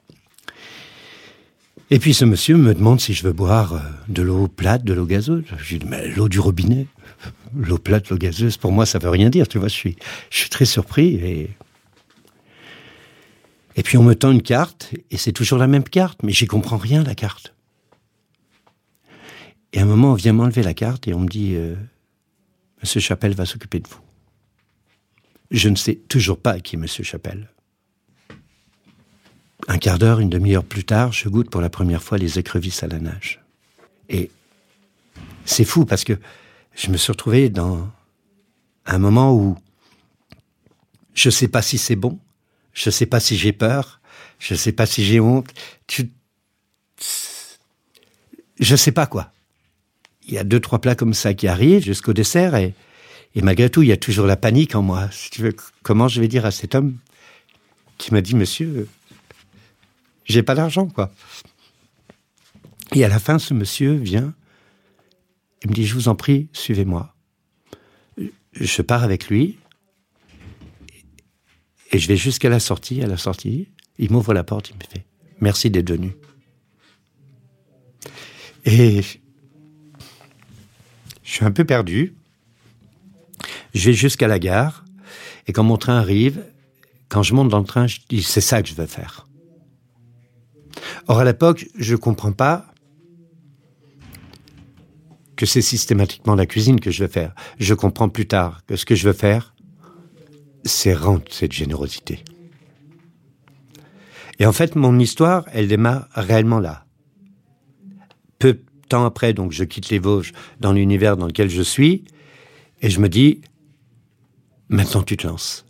Et 1.90 1.98
puis 1.98 2.14
ce 2.14 2.24
monsieur 2.24 2.56
me 2.56 2.74
demande 2.74 3.00
si 3.00 3.12
je 3.12 3.22
veux 3.22 3.32
boire 3.32 3.74
euh, 3.74 3.78
de 4.08 4.22
l'eau 4.22 4.48
plate, 4.48 4.84
de 4.84 4.94
l'eau 4.94 5.06
gazeuse. 5.06 5.44
Je 5.58 5.70
lui 5.70 5.78
dis, 5.80 5.86
mais 5.86 6.08
l'eau 6.08 6.30
du 6.30 6.40
robinet, 6.40 6.86
l'eau 7.54 7.78
plate, 7.78 8.08
l'eau 8.08 8.16
gazeuse, 8.16 8.56
pour 8.56 8.72
moi, 8.72 8.86
ça 8.86 8.98
veut 8.98 9.10
rien 9.10 9.30
dire, 9.30 9.46
tu 9.46 9.58
vois. 9.58 9.68
Je 9.68 9.74
suis, 9.74 9.96
je 10.30 10.38
suis 10.38 10.50
très 10.50 10.64
surpris 10.64 11.14
et 11.16 11.50
et 13.76 13.82
puis 13.82 13.98
on 13.98 14.02
me 14.02 14.14
tend 14.14 14.30
une 14.30 14.42
carte 14.42 14.94
et 15.10 15.16
c'est 15.16 15.32
toujours 15.32 15.58
la 15.58 15.66
même 15.66 15.84
carte, 15.84 16.22
mais 16.22 16.32
j'y 16.32 16.46
comprends 16.46 16.76
rien 16.76 17.02
la 17.02 17.14
carte. 17.14 17.54
Et 19.72 19.80
à 19.80 19.82
un 19.82 19.86
moment, 19.86 20.12
on 20.12 20.14
vient 20.14 20.32
m'enlever 20.32 20.62
la 20.62 20.74
carte 20.74 21.08
et 21.08 21.14
on 21.14 21.20
me 21.20 21.28
dit, 21.28 21.54
euh, 21.54 21.74
Monsieur 22.80 23.00
Chapelle 23.00 23.34
va 23.34 23.44
s'occuper 23.44 23.80
de 23.80 23.88
vous. 23.88 24.00
Je 25.50 25.68
ne 25.68 25.74
sais 25.74 25.96
toujours 25.96 26.38
pas 26.38 26.60
qui 26.60 26.76
est 26.76 26.78
Monsieur 26.78 27.02
Chapelle. 27.02 27.48
Un 29.66 29.78
quart 29.78 29.98
d'heure, 29.98 30.20
une 30.20 30.30
demi-heure 30.30 30.64
plus 30.64 30.84
tard, 30.84 31.12
je 31.12 31.28
goûte 31.28 31.50
pour 31.50 31.60
la 31.60 31.70
première 31.70 32.02
fois 32.02 32.18
les 32.18 32.38
écrevisses 32.38 32.82
à 32.82 32.86
la 32.86 33.00
nage. 33.00 33.42
Et 34.08 34.30
c'est 35.44 35.64
fou 35.64 35.84
parce 35.84 36.04
que 36.04 36.18
je 36.74 36.90
me 36.90 36.96
suis 36.96 37.10
retrouvé 37.10 37.48
dans 37.48 37.88
un 38.86 38.98
moment 38.98 39.34
où 39.34 39.56
je 41.14 41.30
sais 41.30 41.48
pas 41.48 41.62
si 41.62 41.78
c'est 41.78 41.96
bon, 41.96 42.18
je 42.74 42.90
sais 42.90 43.06
pas 43.06 43.20
si 43.20 43.36
j'ai 43.36 43.52
peur, 43.52 44.00
je 44.38 44.54
sais 44.54 44.72
pas 44.72 44.86
si 44.86 45.04
j'ai 45.04 45.20
honte, 45.20 45.48
tu... 45.86 46.10
je 48.60 48.76
sais 48.76 48.92
pas 48.92 49.06
quoi. 49.06 49.30
Il 50.26 50.34
y 50.34 50.38
a 50.38 50.44
deux 50.44 50.60
trois 50.60 50.80
plats 50.80 50.94
comme 50.94 51.14
ça 51.14 51.34
qui 51.34 51.48
arrivent 51.48 51.84
jusqu'au 51.84 52.12
dessert 52.12 52.54
et, 52.54 52.74
et 53.34 53.42
malgré 53.42 53.70
tout 53.70 53.82
il 53.82 53.88
y 53.88 53.92
a 53.92 53.96
toujours 53.96 54.26
la 54.26 54.36
panique 54.36 54.74
en 54.74 54.82
moi. 54.82 55.08
Si 55.12 55.30
tu 55.30 55.42
veux, 55.42 55.54
comment 55.82 56.08
je 56.08 56.20
vais 56.20 56.28
dire 56.28 56.46
à 56.46 56.50
cet 56.50 56.74
homme 56.74 56.96
qui 57.98 58.12
m'a 58.12 58.20
dit 58.20 58.34
Monsieur, 58.34 58.88
j'ai 60.24 60.42
pas 60.42 60.54
d'argent 60.54 60.86
quoi. 60.86 61.12
Et 62.94 63.04
à 63.04 63.08
la 63.08 63.18
fin, 63.18 63.38
ce 63.38 63.54
monsieur 63.54 63.94
vient 63.94 64.34
il 65.64 65.70
me 65.70 65.74
dit, 65.74 65.86
je 65.86 65.94
vous 65.94 66.08
en 66.08 66.14
prie, 66.14 66.48
suivez-moi. 66.52 67.14
Je 68.52 68.82
pars 68.82 69.02
avec 69.02 69.28
lui. 69.28 69.58
Et 71.94 71.98
je 72.00 72.08
vais 72.08 72.16
jusqu'à 72.16 72.48
la 72.48 72.58
sortie. 72.58 73.02
À 73.02 73.06
la 73.06 73.16
sortie, 73.16 73.68
il 73.98 74.10
m'ouvre 74.10 74.34
la 74.34 74.42
porte, 74.42 74.70
il 74.70 74.74
me 74.74 74.80
fait, 74.80 75.06
merci 75.40 75.70
d'être 75.70 75.90
venu. 75.90 76.16
Et 78.64 79.00
je 81.22 81.30
suis 81.30 81.44
un 81.44 81.52
peu 81.52 81.64
perdu. 81.64 82.16
Je 83.74 83.90
vais 83.90 83.92
jusqu'à 83.94 84.26
la 84.26 84.40
gare. 84.40 84.84
Et 85.46 85.52
quand 85.52 85.62
mon 85.62 85.76
train 85.76 85.96
arrive, 85.96 86.44
quand 87.08 87.22
je 87.22 87.32
monte 87.32 87.48
dans 87.48 87.60
le 87.60 87.64
train, 87.64 87.86
je 87.86 88.00
dis, 88.08 88.24
c'est 88.24 88.40
ça 88.40 88.60
que 88.60 88.68
je 88.68 88.74
veux 88.74 88.86
faire. 88.86 89.28
Or, 91.06 91.20
à 91.20 91.24
l'époque, 91.24 91.68
je 91.78 91.94
comprends 91.94 92.32
pas 92.32 92.74
que 95.36 95.46
c'est 95.46 95.62
systématiquement 95.62 96.34
la 96.34 96.46
cuisine 96.46 96.80
que 96.80 96.90
je 96.90 97.04
veux 97.04 97.10
faire. 97.10 97.36
Je 97.60 97.72
comprends 97.72 98.08
plus 98.08 98.26
tard 98.26 98.66
que 98.66 98.74
ce 98.74 98.84
que 98.84 98.96
je 98.96 99.06
veux 99.06 99.14
faire, 99.14 99.53
c'est 100.64 100.94
rendre 100.94 101.24
cette 101.30 101.52
générosité. 101.52 102.24
Et 104.38 104.46
en 104.46 104.52
fait, 104.52 104.74
mon 104.74 104.98
histoire, 104.98 105.44
elle 105.52 105.68
démarre 105.68 106.08
réellement 106.14 106.58
là. 106.58 106.84
Peu 108.38 108.54
de 108.54 108.62
temps 108.88 109.04
après, 109.04 109.32
donc, 109.32 109.52
je 109.52 109.64
quitte 109.64 109.90
les 109.90 109.98
Vosges 109.98 110.32
dans 110.60 110.72
l'univers 110.72 111.16
dans 111.16 111.26
lequel 111.26 111.48
je 111.48 111.62
suis, 111.62 112.04
et 112.82 112.90
je 112.90 113.00
me 113.00 113.08
dis, 113.08 113.40
maintenant 114.68 115.02
tu 115.02 115.16
te 115.16 115.26
lances. 115.26 115.64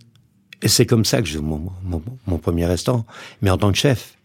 Et 0.63 0.69
c'est 0.69 0.87
comme 0.87 1.05
ça 1.05 1.21
que 1.21 1.29
je 1.29 1.39
mon, 1.39 1.71
mon, 1.83 2.03
mon 2.27 2.39
premier 2.39 2.67
restaurant, 2.67 3.05
mais 3.43 3.51
en 3.51 3.59
tant 3.59 3.71
que 3.71 3.79
chef. 3.79 4.17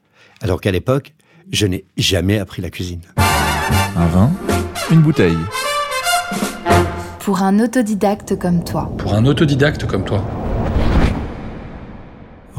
Alors 0.41 0.61
qu'à 0.61 0.71
l'époque, 0.71 1.13
je 1.51 1.65
n'ai 1.67 1.83
jamais 1.97 2.39
appris 2.39 2.61
la 2.61 2.69
cuisine. 2.69 3.01
Un 3.95 4.07
vin, 4.07 4.31
une 4.89 5.01
bouteille. 5.01 5.37
Pour 7.19 7.41
un 7.41 7.59
autodidacte 7.59 8.39
comme 8.39 8.63
toi. 8.63 8.89
Pour 8.97 9.13
un 9.13 9.25
autodidacte 9.25 9.85
comme 9.85 10.05
toi. 10.05 10.23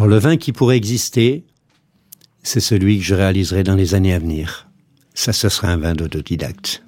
Alors, 0.01 0.09
le 0.09 0.19
vin 0.19 0.39
qui 0.39 0.53
pourrait 0.53 0.79
exister, 0.79 1.45
c'est 2.43 2.61
celui 2.61 2.97
que 2.97 3.05
je 3.05 3.15
réaliserai 3.15 3.65
dans 3.65 3.75
les 3.75 3.95
années 3.95 4.15
à 4.15 4.19
venir. 4.19 4.67
Ça, 5.13 5.35
ce 5.35 5.51
sera 5.51 5.69
un 5.69 5.77
vin 5.77 5.93
d'autodidacte. 5.93 6.83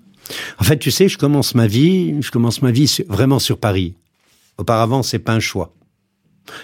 En 0.58 0.64
fait, 0.64 0.78
tu 0.78 0.90
sais, 0.90 1.10
je 1.10 1.18
commence 1.18 1.54
ma 1.54 1.66
vie, 1.66 2.22
je 2.22 2.30
commence 2.30 2.62
ma 2.62 2.70
vie 2.70 2.90
vraiment 3.08 3.38
sur 3.38 3.58
Paris. 3.58 3.96
Auparavant, 4.56 5.02
c'est 5.02 5.18
pas 5.18 5.34
un 5.34 5.40
choix. 5.40 5.74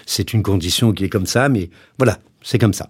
C'est 0.07 0.33
une 0.33 0.41
condition 0.41 0.91
qui 0.91 1.03
est 1.03 1.09
comme 1.09 1.27
ça, 1.27 1.49
mais 1.49 1.69
voilà, 1.99 2.17
c'est 2.41 2.57
comme 2.57 2.73
ça. 2.73 2.89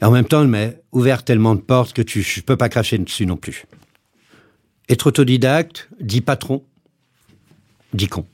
Et 0.00 0.04
en 0.04 0.12
même 0.12 0.26
temps, 0.26 0.42
elle 0.42 0.46
m'a 0.46 0.68
ouvert 0.92 1.24
tellement 1.24 1.56
de 1.56 1.60
portes 1.60 1.92
que 1.92 2.02
tu, 2.02 2.22
peux 2.46 2.56
pas 2.56 2.68
cracher 2.68 2.96
dessus 2.96 3.26
non 3.26 3.36
plus. 3.36 3.66
Être 4.88 5.08
autodidacte, 5.08 5.88
dit 5.98 6.20
patron, 6.20 6.62
dit 7.92 8.06
con. 8.06 8.24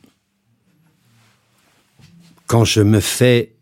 Quand 2.47 2.67
je 2.67 2.83
me 2.83 3.01
fais 3.01 3.55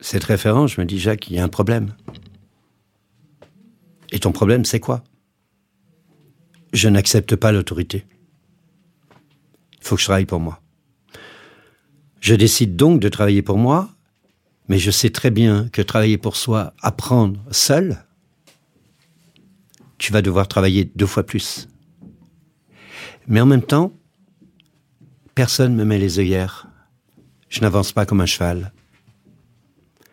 cette 0.00 0.24
référence, 0.24 0.72
je 0.72 0.80
me 0.80 0.86
dis, 0.86 0.98
Jacques, 0.98 1.28
il 1.30 1.36
y 1.36 1.38
a 1.38 1.44
un 1.44 1.48
problème. 1.48 1.94
Et 4.12 4.18
ton 4.18 4.32
problème, 4.32 4.64
c'est 4.64 4.80
quoi? 4.80 5.04
Je 6.72 6.88
n'accepte 6.88 7.36
pas 7.36 7.52
l'autorité. 7.52 8.06
Il 9.80 9.86
faut 9.86 9.96
que 9.96 10.00
je 10.00 10.06
travaille 10.06 10.26
pour 10.26 10.40
moi. 10.40 10.60
Je 12.20 12.34
décide 12.34 12.76
donc 12.76 13.00
de 13.00 13.08
travailler 13.08 13.42
pour 13.42 13.58
moi, 13.58 13.90
mais 14.68 14.78
je 14.78 14.90
sais 14.90 15.10
très 15.10 15.30
bien 15.30 15.68
que 15.70 15.82
travailler 15.82 16.18
pour 16.18 16.36
soi, 16.36 16.74
apprendre 16.80 17.40
seul, 17.50 18.04
tu 19.98 20.12
vas 20.12 20.22
devoir 20.22 20.48
travailler 20.48 20.84
deux 20.84 21.06
fois 21.06 21.24
plus. 21.24 21.68
Mais 23.26 23.40
en 23.40 23.46
même 23.46 23.62
temps, 23.62 23.92
personne 25.34 25.74
me 25.74 25.84
met 25.84 25.98
les 25.98 26.18
œillères. 26.18 26.68
Je 27.48 27.60
n'avance 27.60 27.92
pas 27.92 28.06
comme 28.06 28.20
un 28.20 28.26
cheval. 28.26 28.72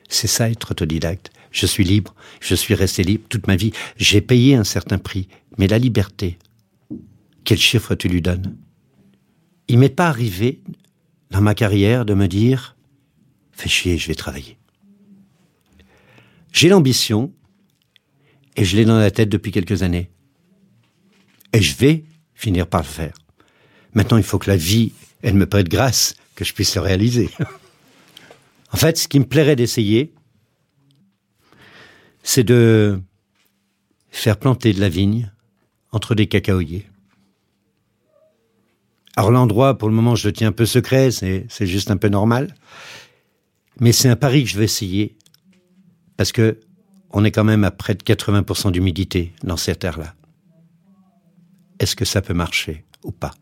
C'est 0.07 0.27
ça 0.27 0.49
être 0.49 0.71
autodidacte. 0.71 1.31
Je 1.51 1.65
suis 1.65 1.83
libre, 1.83 2.13
je 2.39 2.55
suis 2.55 2.73
resté 2.73 3.03
libre 3.03 3.25
toute 3.29 3.47
ma 3.47 3.55
vie. 3.55 3.71
J'ai 3.97 4.21
payé 4.21 4.55
un 4.55 4.63
certain 4.63 4.97
prix, 4.97 5.27
mais 5.57 5.67
la 5.67 5.79
liberté, 5.79 6.37
quel 7.43 7.57
chiffre 7.57 7.95
tu 7.95 8.07
lui 8.07 8.21
donnes? 8.21 8.57
Il 9.67 9.79
m'est 9.79 9.89
pas 9.89 10.07
arrivé 10.07 10.61
dans 11.31 11.41
ma 11.41 11.55
carrière 11.55 12.05
de 12.05 12.13
me 12.13 12.27
dire 12.27 12.75
fais 13.51 13.69
chier, 13.69 13.97
je 13.97 14.07
vais 14.07 14.15
travailler. 14.15 14.57
J'ai 16.53 16.69
l'ambition 16.69 17.33
et 18.55 18.65
je 18.65 18.75
l'ai 18.75 18.85
dans 18.85 18.99
la 18.99 19.11
tête 19.11 19.29
depuis 19.29 19.51
quelques 19.51 19.83
années. 19.83 20.09
Et 21.53 21.61
je 21.61 21.75
vais 21.75 22.03
finir 22.33 22.67
par 22.67 22.81
le 22.81 22.87
faire. 22.87 23.13
Maintenant, 23.93 24.17
il 24.17 24.23
faut 24.23 24.37
que 24.37 24.49
la 24.49 24.57
vie, 24.57 24.93
elle 25.21 25.35
me 25.35 25.47
prête 25.47 25.69
grâce, 25.69 26.15
que 26.35 26.45
je 26.45 26.53
puisse 26.53 26.75
le 26.75 26.81
réaliser. 26.81 27.29
en 28.73 28.77
fait, 28.77 28.97
ce 28.97 29.07
qui 29.07 29.19
me 29.19 29.25
plairait 29.25 29.55
d'essayer, 29.55 30.13
c'est 32.23 32.43
de 32.43 33.01
faire 34.09 34.37
planter 34.37 34.73
de 34.73 34.79
la 34.79 34.89
vigne 34.89 35.31
entre 35.91 36.15
des 36.15 36.27
cacaoyers. 36.27 36.85
Alors 39.15 39.31
l'endroit, 39.31 39.77
pour 39.77 39.89
le 39.89 39.95
moment, 39.95 40.15
je 40.15 40.27
le 40.27 40.33
tiens 40.33 40.49
un 40.49 40.51
peu 40.51 40.65
secret, 40.65 41.11
c'est, 41.11 41.47
juste 41.61 41.89
un 41.89 41.97
peu 41.97 42.09
normal. 42.09 42.53
Mais 43.79 43.91
c'est 43.91 44.09
un 44.09 44.15
pari 44.15 44.43
que 44.43 44.49
je 44.49 44.57
vais 44.57 44.65
essayer, 44.65 45.17
parce 46.17 46.31
que 46.31 46.59
on 47.11 47.23
est 47.23 47.31
quand 47.31 47.43
même 47.43 47.63
à 47.63 47.71
près 47.71 47.95
de 47.95 48.03
80% 48.03 48.71
d'humidité 48.71 49.33
dans 49.43 49.57
cette 49.57 49.79
terre-là. 49.79 50.13
Est-ce 51.79 51.95
que 51.95 52.05
ça 52.05 52.21
peut 52.21 52.33
marcher 52.33 52.85
ou 53.03 53.11
pas? 53.11 53.33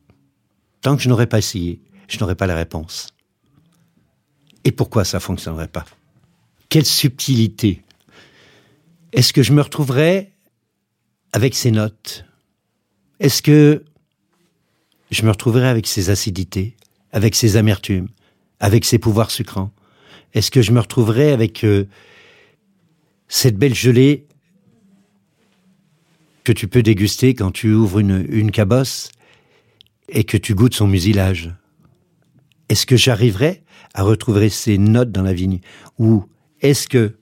Tant 0.81 0.95
que 0.95 1.01
je 1.01 1.09
n'aurai 1.09 1.25
pas 1.25 1.39
essayé, 1.39 1.81
je 2.07 2.19
n'aurai 2.19 2.35
pas 2.35 2.47
la 2.47 2.55
réponse. 2.55 3.14
Et 4.65 4.71
pourquoi 4.71 5.05
ça 5.05 5.19
fonctionnerait 5.19 5.67
pas? 5.67 5.85
Quelle 6.69 6.85
subtilité. 6.85 7.83
Est-ce 9.13 9.31
que 9.31 9.43
je 9.43 9.53
me 9.53 9.61
retrouverai 9.61 10.33
avec 11.31 11.53
ces 11.55 11.71
notes? 11.71 12.25
Est-ce 13.19 13.41
que 13.41 13.85
je 15.11 15.23
me 15.23 15.29
retrouverai 15.29 15.67
avec 15.67 15.85
ces 15.85 16.09
acidités, 16.09 16.75
avec 17.11 17.35
ces 17.35 17.55
amertumes, 17.55 18.09
avec 18.59 18.83
ces 18.83 18.97
pouvoirs 18.97 19.31
sucrants? 19.31 19.71
Est-ce 20.33 20.49
que 20.49 20.63
je 20.63 20.71
me 20.71 20.79
retrouverai 20.79 21.31
avec 21.31 21.63
euh, 21.63 21.87
cette 23.27 23.57
belle 23.57 23.75
gelée 23.75 24.25
que 26.43 26.51
tu 26.51 26.67
peux 26.67 26.83
déguster 26.83 27.35
quand 27.35 27.51
tu 27.51 27.71
ouvres 27.71 27.99
une, 27.99 28.25
une 28.29 28.51
cabosse 28.51 29.11
et 30.09 30.23
que 30.23 30.37
tu 30.37 30.55
goûtes 30.55 30.73
son 30.73 30.87
musilage? 30.87 31.53
Est-ce 32.67 32.87
que 32.87 32.97
j'arriverai 32.97 33.63
à 33.93 34.03
retrouver 34.03 34.49
ces 34.49 34.77
notes 34.77 35.11
dans 35.11 35.21
la 35.23 35.33
vigne 35.33 35.59
Ou 35.99 36.25
est-ce 36.61 36.87
que 36.87 37.15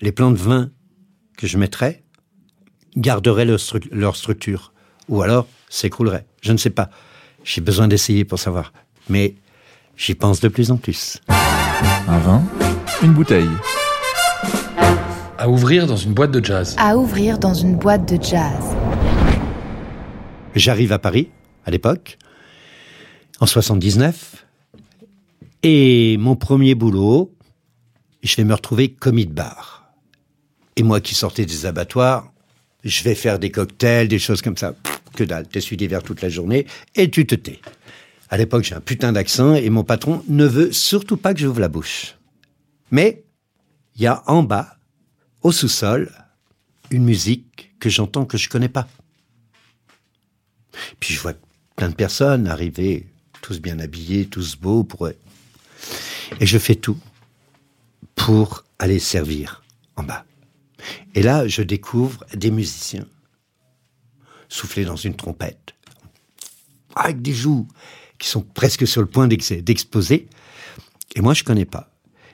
les 0.00 0.12
plants 0.12 0.30
de 0.30 0.36
vin 0.36 0.70
que 1.36 1.46
je 1.46 1.58
mettrais 1.58 2.02
garderaient 2.96 3.44
leur, 3.44 3.58
stru- 3.58 3.88
leur 3.92 4.16
structure? 4.16 4.72
Ou 5.08 5.22
alors 5.22 5.46
s'écrouleraient? 5.68 6.26
Je 6.42 6.52
ne 6.52 6.56
sais 6.58 6.70
pas. 6.70 6.90
J'ai 7.44 7.60
besoin 7.60 7.88
d'essayer 7.88 8.24
pour 8.24 8.38
savoir. 8.38 8.72
Mais 9.08 9.34
j'y 9.96 10.14
pense 10.14 10.40
de 10.40 10.48
plus 10.48 10.70
en 10.70 10.76
plus. 10.76 11.18
Un 12.08 12.18
vin, 12.18 12.42
une 13.02 13.12
bouteille. 13.12 13.48
À 15.38 15.48
ouvrir 15.48 15.86
dans 15.88 15.96
une 15.96 16.12
boîte 16.14 16.30
de 16.30 16.44
jazz. 16.44 16.76
À 16.78 16.96
ouvrir 16.96 17.38
dans 17.38 17.54
une 17.54 17.76
boîte 17.76 18.12
de 18.12 18.22
jazz. 18.22 18.62
J'arrive 20.54 20.92
à 20.92 20.98
Paris, 20.98 21.30
à 21.66 21.70
l'époque, 21.70 22.18
en 23.40 23.46
79, 23.46 24.44
et 25.62 26.16
mon 26.18 26.36
premier 26.36 26.74
boulot, 26.74 27.34
je 28.22 28.36
vais 28.36 28.44
me 28.44 28.54
retrouver 28.54 28.92
commis 28.92 29.26
de 29.26 29.32
bar. 29.32 29.92
Et 30.76 30.82
moi 30.82 31.00
qui 31.00 31.14
sortais 31.14 31.46
des 31.46 31.66
abattoirs, 31.66 32.32
je 32.84 33.02
vais 33.04 33.14
faire 33.14 33.38
des 33.38 33.50
cocktails, 33.50 34.08
des 34.08 34.18
choses 34.18 34.42
comme 34.42 34.56
ça. 34.56 34.74
Que 35.14 35.24
dalle, 35.24 35.46
t'essuies 35.46 35.76
d'hiver 35.76 36.02
toute 36.02 36.22
la 36.22 36.30
journée, 36.30 36.66
et 36.94 37.10
tu 37.10 37.26
te 37.26 37.34
tais. 37.34 37.60
À 38.30 38.38
l'époque, 38.38 38.64
j'ai 38.64 38.74
un 38.74 38.80
putain 38.80 39.12
d'accent, 39.12 39.54
et 39.54 39.68
mon 39.68 39.84
patron 39.84 40.24
ne 40.28 40.46
veut 40.46 40.72
surtout 40.72 41.18
pas 41.18 41.34
que 41.34 41.40
j'ouvre 41.40 41.60
la 41.60 41.68
bouche. 41.68 42.16
Mais, 42.90 43.24
il 43.94 44.02
y 44.02 44.06
a 44.06 44.22
en 44.26 44.42
bas, 44.42 44.78
au 45.42 45.52
sous-sol, 45.52 46.10
une 46.90 47.04
musique 47.04 47.74
que 47.78 47.90
j'entends 47.90 48.24
que 48.24 48.38
je 48.38 48.48
connais 48.48 48.70
pas. 48.70 48.88
Puis 50.98 51.14
je 51.14 51.20
vois 51.20 51.34
plein 51.76 51.90
de 51.90 51.94
personnes 51.94 52.46
arriver, 52.46 53.06
tous 53.42 53.60
bien 53.60 53.78
habillés, 53.80 54.26
tous 54.26 54.56
beaux 54.56 54.84
pour. 54.84 55.10
Et 56.40 56.46
je 56.46 56.58
fais 56.58 56.74
tout 56.74 56.98
pour 58.14 58.64
aller 58.78 58.98
servir 58.98 59.62
en 59.96 60.02
bas. 60.02 60.24
Et 61.14 61.22
là, 61.22 61.46
je 61.46 61.62
découvre 61.62 62.24
des 62.34 62.50
musiciens 62.50 63.06
souffler 64.48 64.84
dans 64.84 64.96
une 64.96 65.14
trompette, 65.14 65.74
avec 66.94 67.22
des 67.22 67.32
joues 67.32 67.68
qui 68.18 68.28
sont 68.28 68.42
presque 68.42 68.86
sur 68.86 69.00
le 69.00 69.06
point 69.06 69.26
d'ex- 69.28 69.52
d'exploser. 69.52 70.28
Et 71.14 71.20
moi, 71.20 71.34
je 71.34 71.44
connais 71.44 71.64
pas. 71.64 71.90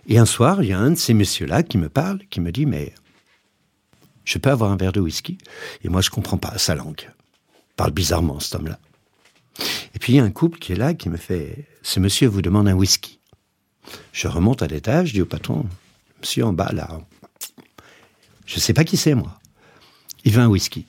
Et 0.07 0.19
un 0.19 0.27
soir, 0.27 0.63
il 0.63 0.71
y 0.71 0.73
a 0.73 0.79
un 0.79 0.91
de 0.91 0.97
ces 0.97 1.15
messieurs-là 1.15 1.63
qui 1.63 1.79
me 1.79 1.89
parle, 1.89 2.21
qui 2.31 2.41
me 2.41 2.51
dit, 2.51 2.67
mais 2.67 2.95
je 4.25 4.39
peux 4.39 4.51
avoir 4.51 4.73
un 4.73 4.77
verre 4.77 4.93
de 4.93 5.01
whisky? 5.01 5.39
Et 5.83 5.89
moi, 5.89 6.01
je 6.01 6.11
comprends 6.11 6.39
pas 6.39 6.59
sa 6.59 6.75
langue. 6.75 7.11
Parle 7.77 7.93
bizarrement, 7.93 8.41
cet 8.41 8.57
homme-là. 8.57 8.79
Et 9.95 9.99
puis, 9.99 10.15
il 10.15 10.17
y 10.17 10.21
a 10.21 10.25
un 10.25 10.31
couple 10.31 10.59
qui 10.59 10.73
est 10.73 10.77
là, 10.77 10.95
qui 10.95 11.09
me 11.09 11.17
fait, 11.17 11.67
ce 11.83 12.01
monsieur 12.01 12.29
vous 12.29 12.43
demande 12.43 12.69
un 12.69 12.75
whisky. 12.75 13.18
Je 14.13 14.29
remonte 14.29 14.63
à 14.63 14.67
l'étage, 14.67 15.09
je 15.09 15.13
dis 15.15 15.23
au 15.23 15.27
patron, 15.27 15.67
monsieur 16.21 16.45
en 16.45 16.53
bas, 16.53 16.71
là, 16.73 17.01
je 18.47 18.59
sais 18.59 18.73
pas 18.73 18.85
qui 18.85 18.97
c'est, 18.97 19.15
moi. 19.15 19.39
Il 20.25 20.33
veut 20.33 20.43
un 20.43 20.49
whisky. 20.49 20.87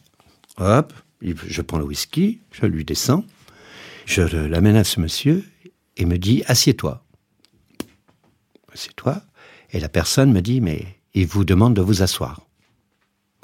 Hop, 0.57 0.93
je 1.21 1.61
prends 1.61 1.77
le 1.77 1.83
whisky, 1.83 2.39
je 2.51 2.65
lui 2.65 2.85
descends, 2.85 3.25
je 4.05 4.21
l'amène 4.21 4.75
à 4.75 4.83
ce 4.83 4.99
monsieur 4.99 5.43
et 5.97 6.05
me 6.05 6.17
dit, 6.17 6.43
assieds-toi. 6.47 7.03
Assieds-toi. 8.73 9.21
Et 9.71 9.79
la 9.79 9.89
personne 9.89 10.31
me 10.31 10.41
dit, 10.41 10.61
mais 10.61 10.99
il 11.13 11.27
vous 11.27 11.43
demande 11.43 11.75
de 11.75 11.81
vous 11.81 12.01
asseoir. 12.01 12.41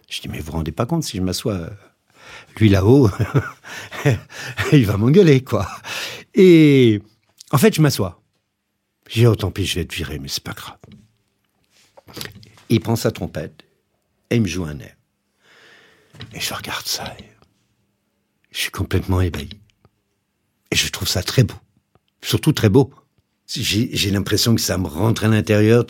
Je 0.09 0.21
dis, 0.21 0.29
mais 0.29 0.39
vous 0.39 0.45
vous 0.45 0.51
rendez 0.53 0.71
pas 0.71 0.85
compte 0.85 1.03
si 1.03 1.17
je 1.17 1.21
m'assois, 1.21 1.53
euh, 1.53 1.69
lui 2.57 2.69
là-haut, 2.69 3.09
il 4.71 4.85
va 4.85 4.97
m'engueuler, 4.97 5.43
quoi. 5.43 5.67
Et 6.33 7.01
en 7.51 7.57
fait, 7.57 7.75
je 7.75 7.81
m'assois. 7.81 8.21
J'ai 9.07 9.21
dit, 9.21 9.27
oh, 9.27 9.35
tant 9.35 9.51
pis, 9.51 9.65
je 9.65 9.75
vais 9.75 9.85
te 9.85 9.95
virer, 9.95 10.19
mais 10.19 10.27
c'est 10.27 10.43
pas 10.43 10.53
grave. 10.53 10.77
Il 12.69 12.79
prend 12.79 12.95
sa 12.95 13.11
trompette 13.11 13.63
et 14.29 14.37
il 14.37 14.41
me 14.41 14.47
joue 14.47 14.65
un 14.65 14.79
air. 14.79 14.95
Et 16.33 16.39
je 16.39 16.53
regarde 16.53 16.85
ça. 16.85 17.15
et 17.19 17.25
je 18.51 18.59
suis 18.59 18.71
complètement 18.71 19.21
ébahi. 19.21 19.49
Et 20.71 20.75
je 20.75 20.89
trouve 20.89 21.07
ça 21.07 21.21
très 21.21 21.43
beau. 21.43 21.55
Surtout 22.21 22.53
très 22.53 22.69
beau. 22.69 22.91
J'ai 23.47 24.11
l'impression 24.11 24.55
que 24.55 24.61
ça 24.61 24.77
me 24.77 24.87
rentre 24.87 25.25
à 25.25 25.27
l'intérieur. 25.27 25.85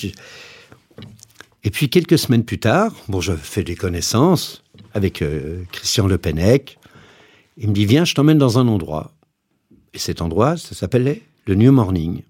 Et 1.63 1.69
puis 1.71 1.89
quelques 1.89 2.19
semaines 2.19 2.43
plus 2.43 2.59
tard, 2.59 2.93
bon, 3.07 3.21
je 3.21 3.33
fais 3.33 3.63
des 3.63 3.75
connaissances 3.75 4.63
avec 4.93 5.21
euh, 5.21 5.63
Christian 5.71 6.07
Le 6.07 6.17
Pennec. 6.17 6.77
Il 7.57 7.69
me 7.69 7.73
dit, 7.73 7.85
viens, 7.85 8.03
je 8.03 8.13
t'emmène 8.13 8.37
dans 8.37 8.59
un 8.59 8.67
endroit. 8.67 9.13
Et 9.93 9.99
cet 9.99 10.21
endroit, 10.21 10.57
ça 10.57 10.75
s'appelait 10.75 11.21
le 11.45 11.55
New 11.55 11.71
Morning. 11.71 12.21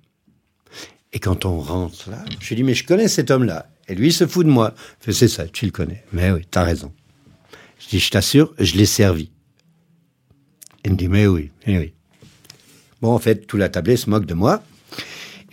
Et 1.16 1.20
quand 1.20 1.46
on 1.46 1.62
rentre 1.62 2.12
là, 2.12 2.24
je 2.42 2.50
lui 2.50 2.58
dis, 2.58 2.64
mais 2.64 2.74
je 2.74 2.86
connais 2.86 3.08
cet 3.08 3.32
homme-là. 3.32 3.70
Et 3.88 3.96
lui, 3.96 4.08
il 4.08 4.14
se 4.14 4.28
fout 4.28 4.46
de 4.46 4.52
moi. 4.52 4.76
C'est 5.10 5.30
ça, 5.30 5.48
tu 5.48 5.64
le 5.64 5.72
connais. 5.72 6.04
Mais 6.12 6.30
oui, 6.30 6.42
t'as 6.52 6.64
raison. 6.64 6.94
Je 7.80 7.88
dis, 7.88 8.00
je 8.00 8.12
t'assure, 8.12 8.54
je 8.60 8.76
l'ai 8.76 8.86
servi. 8.86 9.32
Il 10.84 10.92
me 10.92 10.98
dit, 10.98 11.08
mais 11.08 11.26
oui, 11.26 11.52
mais 11.66 11.78
oui. 11.80 11.94
Bon, 13.02 13.14
en 13.14 13.20
fait, 13.20 13.48
tout 13.48 13.56
la 13.56 13.70
tablée 13.70 13.96
se 13.96 14.10
moque 14.10 14.26
de 14.26 14.34
moi. 14.34 14.62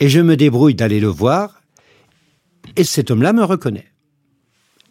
Et 0.01 0.09
je 0.09 0.19
me 0.19 0.37
débrouille 0.37 0.75
d'aller 0.75 0.99
le 0.99 1.07
voir. 1.07 1.63
Et 2.75 2.83
cet 2.83 3.13
homme-là 3.13 3.33
me 3.33 3.45
reconnaît. 3.45 3.87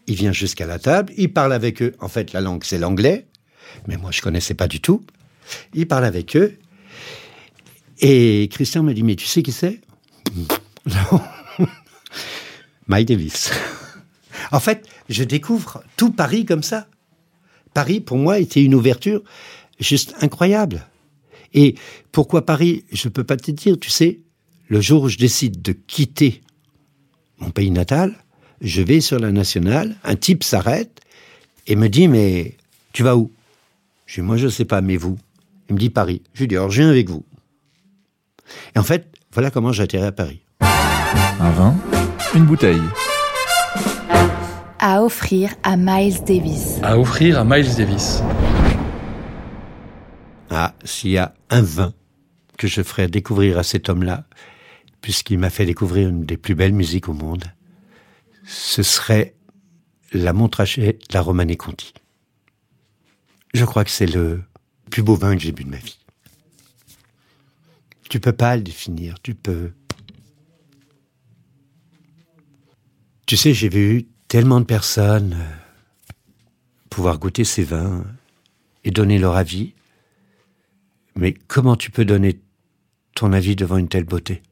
Il 0.07 0.15
vient 0.15 0.31
jusqu'à 0.31 0.65
la 0.67 0.79
table, 0.79 1.11
il 1.17 1.33
parle 1.33 1.51
avec 1.51 1.81
eux. 1.81 1.95
En 1.99 2.07
fait, 2.07 2.31
la 2.31 2.39
langue, 2.39 2.63
c'est 2.63 2.79
l'anglais. 2.79 3.27
Mais 3.87 3.97
moi, 3.97 4.11
je 4.11 4.21
connaissais 4.21 4.53
pas 4.53 4.69
du 4.69 4.79
tout. 4.79 5.03
Il 5.73 5.85
parle 5.85 6.05
avec 6.05 6.37
eux. 6.37 6.57
Et 7.99 8.47
Christian 8.49 8.83
me 8.83 8.93
dit, 8.93 9.03
mais 9.03 9.17
tu 9.17 9.25
sais 9.25 9.43
qui 9.43 9.51
c'est? 9.51 9.81
Non. 10.85 11.21
Mike 12.87 13.07
Davis. 13.07 13.51
en 14.51 14.59
fait, 14.59 14.87
je 15.09 15.23
découvre 15.23 15.83
tout 15.97 16.11
Paris 16.11 16.45
comme 16.45 16.63
ça. 16.63 16.87
Paris, 17.73 18.01
pour 18.01 18.17
moi, 18.17 18.39
était 18.39 18.63
une 18.63 18.75
ouverture 18.75 19.23
juste 19.79 20.13
incroyable. 20.21 20.85
Et 21.53 21.75
pourquoi 22.11 22.45
Paris 22.45 22.85
Je 22.91 23.09
peux 23.09 23.23
pas 23.23 23.37
te 23.37 23.51
dire, 23.51 23.77
tu 23.79 23.89
sais, 23.89 24.19
le 24.67 24.81
jour 24.81 25.03
où 25.03 25.09
je 25.09 25.17
décide 25.17 25.61
de 25.61 25.73
quitter 25.73 26.41
mon 27.39 27.49
pays 27.49 27.71
natal, 27.71 28.15
je 28.61 28.81
vais 28.81 29.01
sur 29.01 29.19
la 29.19 29.31
nationale, 29.31 29.95
un 30.03 30.15
type 30.15 30.43
s'arrête 30.43 31.01
et 31.67 31.75
me 31.75 31.89
dit, 31.89 32.07
mais 32.07 32.55
tu 32.93 33.03
vas 33.03 33.17
où? 33.17 33.31
Je 34.05 34.21
dis, 34.21 34.21
moi 34.21 34.37
je 34.37 34.47
sais 34.47 34.65
pas, 34.65 34.81
mais 34.81 34.97
vous? 34.97 35.17
Il 35.69 35.75
me 35.75 35.79
dit 35.79 35.89
Paris. 35.89 36.21
Je 36.33 36.41
lui 36.41 36.47
dis, 36.47 36.55
alors 36.55 36.69
je 36.69 36.81
viens 36.81 36.89
avec 36.89 37.09
vous. 37.09 37.25
Et 38.75 38.79
en 38.79 38.83
fait, 38.83 39.07
voilà 39.33 39.51
comment 39.51 39.71
j'ai 39.71 39.83
atterri 39.83 40.05
à 40.05 40.11
Paris. 40.11 40.41
Un 41.39 41.51
vin, 41.51 41.75
une 42.35 42.45
bouteille. 42.45 42.81
À 44.79 45.03
offrir 45.03 45.53
à 45.63 45.77
Miles 45.77 46.23
Davis. 46.23 46.79
À 46.83 46.97
offrir 46.97 47.39
à 47.39 47.45
Miles 47.45 47.75
Davis. 47.75 48.21
Ah, 50.49 50.73
s'il 50.83 51.11
y 51.11 51.17
a 51.17 51.33
un 51.49 51.61
vin 51.61 51.93
que 52.57 52.67
je 52.67 52.81
ferais 52.81 53.07
découvrir 53.07 53.57
à 53.57 53.63
cet 53.63 53.89
homme-là, 53.89 54.25
puisqu'il 55.01 55.39
m'a 55.39 55.49
fait 55.49 55.65
découvrir 55.65 56.09
une 56.09 56.25
des 56.25 56.37
plus 56.37 56.55
belles 56.55 56.73
musiques 56.73 57.09
au 57.09 57.13
monde, 57.13 57.45
ce 58.45 58.83
serait 58.83 59.35
la 60.13 60.33
Montrachet 60.33 60.93
de 60.93 61.13
la 61.13 61.21
Romanée 61.21 61.57
Conti. 61.57 61.93
Je 63.53 63.65
crois 63.65 63.83
que 63.83 63.91
c'est 63.91 64.05
le 64.05 64.43
plus 64.89 65.03
beau 65.03 65.15
vin 65.15 65.35
que 65.35 65.41
j'ai 65.41 65.51
bu 65.51 65.63
de 65.63 65.69
ma 65.69 65.77
vie. 65.77 65.97
Tu 68.09 68.19
peux 68.19 68.33
pas 68.33 68.55
le 68.55 68.61
définir, 68.61 69.15
tu 69.23 69.35
peux. 69.35 69.71
Tu 73.31 73.37
sais, 73.37 73.53
j'ai 73.53 73.69
vu 73.69 74.07
tellement 74.27 74.59
de 74.59 74.65
personnes 74.65 75.37
euh, 75.39 76.13
pouvoir 76.89 77.17
goûter 77.17 77.45
ces 77.45 77.63
vins 77.63 78.03
et 78.83 78.91
donner 78.91 79.19
leur 79.19 79.37
avis. 79.37 79.73
Mais 81.15 81.33
comment 81.47 81.77
tu 81.77 81.91
peux 81.91 82.03
donner 82.03 82.41
ton 83.15 83.31
avis 83.31 83.55
devant 83.55 83.77
une 83.77 83.87
telle 83.87 84.03
beauté? 84.03 84.43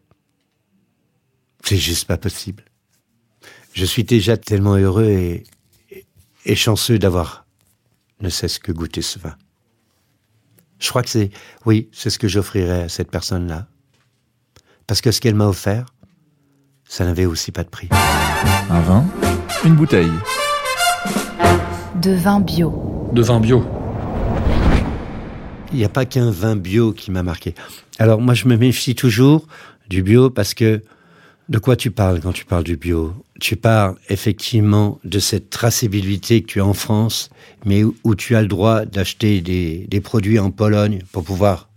C'est 1.62 1.76
juste 1.76 2.08
pas 2.08 2.18
possible. 2.18 2.64
Je 3.74 3.84
suis 3.84 4.06
déjà 4.06 4.38
tellement 4.38 4.78
heureux 4.78 5.12
et, 5.12 6.56
chanceux 6.56 7.00
d'avoir 7.00 7.46
ne 8.22 8.30
cesse 8.30 8.60
que 8.60 8.72
goûté 8.72 9.02
ce 9.02 9.20
vin. 9.20 9.36
Je 10.80 10.88
crois 10.88 11.04
que 11.04 11.10
c'est, 11.10 11.32
oui, 11.66 11.90
c'est 11.92 12.10
ce 12.10 12.18
que 12.18 12.30
j'offrirais 12.30 12.84
à 12.84 12.88
cette 12.88 13.12
personne-là. 13.12 13.68
Parce 14.88 15.02
que 15.02 15.12
ce 15.12 15.20
qu'elle 15.20 15.36
m'a 15.36 15.48
offert, 15.48 15.94
ça 16.86 17.04
n'avait 17.04 17.26
aussi 17.26 17.52
pas 17.52 17.66
de 17.66 17.70
prix. 17.70 17.90
Un 18.72 18.82
vin, 18.82 19.06
une 19.66 19.74
bouteille. 19.74 20.12
De 22.00 22.12
vin 22.12 22.40
bio. 22.40 23.10
De 23.12 23.24
vin 23.24 23.40
bio. 23.40 23.66
Il 25.72 25.80
n'y 25.80 25.84
a 25.84 25.90
pas 25.90 26.06
qu'un 26.06 26.30
vin 26.30 26.56
bio 26.56 26.94
qui 26.94 27.10
m'a 27.10 27.24
marqué. 27.24 27.56
Alors 27.98 28.22
moi, 28.22 28.36
je 28.36 28.48
me 28.48 28.58
méfie 28.58 28.94
toujours 28.94 29.48
du 29.90 30.04
bio 30.04 30.30
parce 30.30 30.54
que 30.54 30.84
de 31.50 31.58
quoi 31.58 31.76
tu 31.76 31.90
parles 31.90 32.20
quand 32.22 32.32
tu 32.32 32.46
parles 32.46 32.64
du 32.64 32.78
bio? 32.78 33.16
Tu 33.40 33.56
parles 33.56 33.96
effectivement 34.08 35.00
de 35.04 35.18
cette 35.18 35.50
traçabilité 35.50 36.44
que 36.44 36.48
tu 36.48 36.62
as 36.62 36.66
en 36.66 36.74
France, 36.74 37.32
mais 37.66 37.84
où, 37.84 38.14
tu 38.14 38.36
as 38.36 38.42
le 38.44 38.48
droit 38.48 38.86
d'acheter 38.86 39.42
des, 39.42 39.88
des 39.90 40.00
produits 40.00 40.38
en 40.38 40.52
Pologne 40.52 41.00
pour 41.12 41.24
pouvoir 41.24 41.70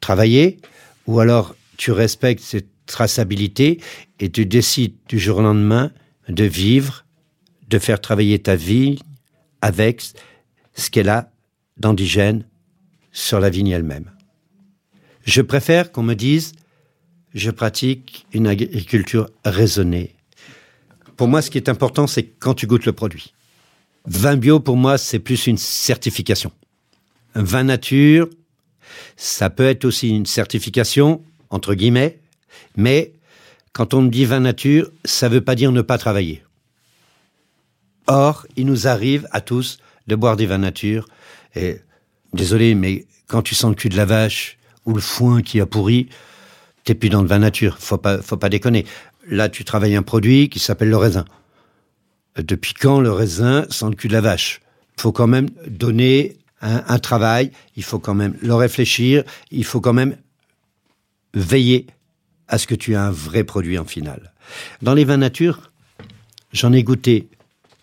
travailler, 0.00 0.58
ou 1.06 1.20
alors 1.20 1.54
tu 1.76 1.92
respectes 1.92 2.42
cette 2.42 2.66
traçabilité 2.86 3.80
et 4.18 4.28
tu 4.28 4.44
décides 4.44 4.94
du 5.08 5.20
jour 5.20 5.38
au 5.38 5.42
lendemain 5.42 5.92
de 6.28 6.44
vivre, 6.44 7.04
de 7.68 7.78
faire 7.78 8.00
travailler 8.00 8.38
ta 8.38 8.56
vie 8.56 8.98
avec 9.60 10.02
ce 10.74 10.90
qu'elle 10.90 11.08
a 11.08 11.30
d'indigène 11.76 12.44
sur 13.12 13.40
la 13.40 13.50
vigne 13.50 13.68
elle-même. 13.68 14.10
Je 15.24 15.42
préfère 15.42 15.92
qu'on 15.92 16.02
me 16.02 16.14
dise 16.14 16.52
je 17.34 17.50
pratique 17.50 18.26
une 18.32 18.46
agriculture 18.46 19.30
raisonnée. 19.44 20.14
Pour 21.16 21.28
moi, 21.28 21.40
ce 21.40 21.50
qui 21.50 21.58
est 21.58 21.68
important, 21.68 22.06
c'est 22.06 22.24
quand 22.24 22.54
tu 22.54 22.66
goûtes 22.66 22.84
le 22.84 22.92
produit. 22.92 23.32
Vin 24.04 24.36
bio, 24.36 24.60
pour 24.60 24.76
moi, 24.76 24.98
c'est 24.98 25.18
plus 25.18 25.46
une 25.46 25.56
certification. 25.56 26.52
Vin 27.34 27.64
nature, 27.64 28.28
ça 29.16 29.48
peut 29.48 29.66
être 29.66 29.84
aussi 29.84 30.10
une 30.10 30.26
certification, 30.26 31.22
entre 31.50 31.74
guillemets, 31.74 32.18
mais 32.76 33.12
quand 33.72 33.94
on 33.94 34.02
dit 34.02 34.24
vin 34.24 34.40
nature, 34.40 34.90
ça 35.04 35.28
ne 35.28 35.34
veut 35.34 35.40
pas 35.40 35.54
dire 35.54 35.72
ne 35.72 35.82
pas 35.82 35.98
travailler. 35.98 36.42
Or, 38.06 38.46
il 38.56 38.66
nous 38.66 38.86
arrive 38.86 39.26
à 39.30 39.40
tous 39.40 39.78
de 40.06 40.16
boire 40.16 40.36
des 40.36 40.46
vins 40.46 40.58
nature, 40.58 41.08
désolé, 42.32 42.74
mais 42.74 43.06
quand 43.28 43.42
tu 43.42 43.54
sens 43.54 43.70
le 43.70 43.76
cul 43.76 43.88
de 43.88 43.96
la 43.96 44.04
vache 44.04 44.58
ou 44.84 44.94
le 44.94 45.00
foin 45.00 45.42
qui 45.42 45.60
a 45.60 45.66
pourri, 45.66 46.08
t'es 46.84 46.94
plus 46.94 47.08
dans 47.08 47.22
le 47.22 47.28
vin 47.28 47.38
nature. 47.38 47.78
Faut 47.78 47.98
pas, 47.98 48.20
faut 48.20 48.36
pas 48.36 48.48
déconner. 48.48 48.84
Là, 49.28 49.48
tu 49.48 49.64
travailles 49.64 49.94
un 49.94 50.02
produit 50.02 50.48
qui 50.48 50.58
s'appelle 50.58 50.90
le 50.90 50.96
raisin. 50.96 51.24
Depuis 52.36 52.74
quand 52.74 53.00
le 53.00 53.12
raisin 53.12 53.66
sent 53.70 53.90
le 53.90 53.94
cul 53.94 54.08
de 54.08 54.12
la 54.12 54.20
vache? 54.20 54.60
Faut 54.96 55.12
quand 55.12 55.28
même 55.28 55.48
donner 55.68 56.36
un 56.60 56.98
travail. 56.98 57.52
Il 57.76 57.84
faut 57.84 57.98
quand 57.98 58.14
même 58.14 58.36
le 58.42 58.54
réfléchir. 58.54 59.22
Il 59.50 59.64
faut 59.64 59.80
quand 59.80 59.92
même 59.92 60.16
veiller 61.34 61.86
à 62.52 62.58
ce 62.58 62.68
que 62.68 62.76
tu 62.76 62.92
aies 62.92 62.96
un 62.96 63.10
vrai 63.10 63.44
produit 63.44 63.78
en 63.78 63.84
finale. 63.84 64.32
Dans 64.82 64.92
les 64.94 65.04
vins 65.04 65.16
nature, 65.16 65.72
j'en 66.52 66.72
ai 66.72 66.84
goûté 66.84 67.28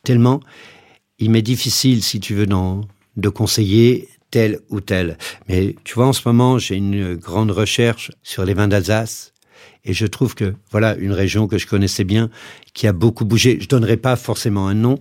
tellement. 0.03 0.39
Il 1.17 1.31
m'est 1.31 1.41
difficile, 1.41 2.03
si 2.03 2.19
tu 2.19 2.35
veux, 2.35 2.47
de 3.17 3.29
conseiller 3.29 4.07
tel 4.29 4.59
ou 4.69 4.79
tel. 4.79 5.17
Mais 5.49 5.75
tu 5.83 5.95
vois, 5.95 6.05
en 6.05 6.13
ce 6.13 6.21
moment, 6.25 6.59
j'ai 6.59 6.75
une 6.75 7.15
grande 7.15 7.49
recherche 7.49 8.11
sur 8.21 8.45
les 8.45 8.53
vins 8.53 8.67
d'Alsace. 8.67 9.33
Et 9.85 9.93
je 9.93 10.05
trouve 10.05 10.35
que, 10.35 10.53
voilà, 10.71 10.95
une 10.97 11.13
région 11.13 11.47
que 11.47 11.57
je 11.57 11.65
connaissais 11.65 12.03
bien, 12.03 12.29
qui 12.75 12.85
a 12.85 12.93
beaucoup 12.93 13.25
bougé. 13.25 13.57
Je 13.59 13.67
donnerai 13.67 13.97
pas 13.97 14.15
forcément 14.15 14.67
un 14.67 14.75
nom, 14.75 14.99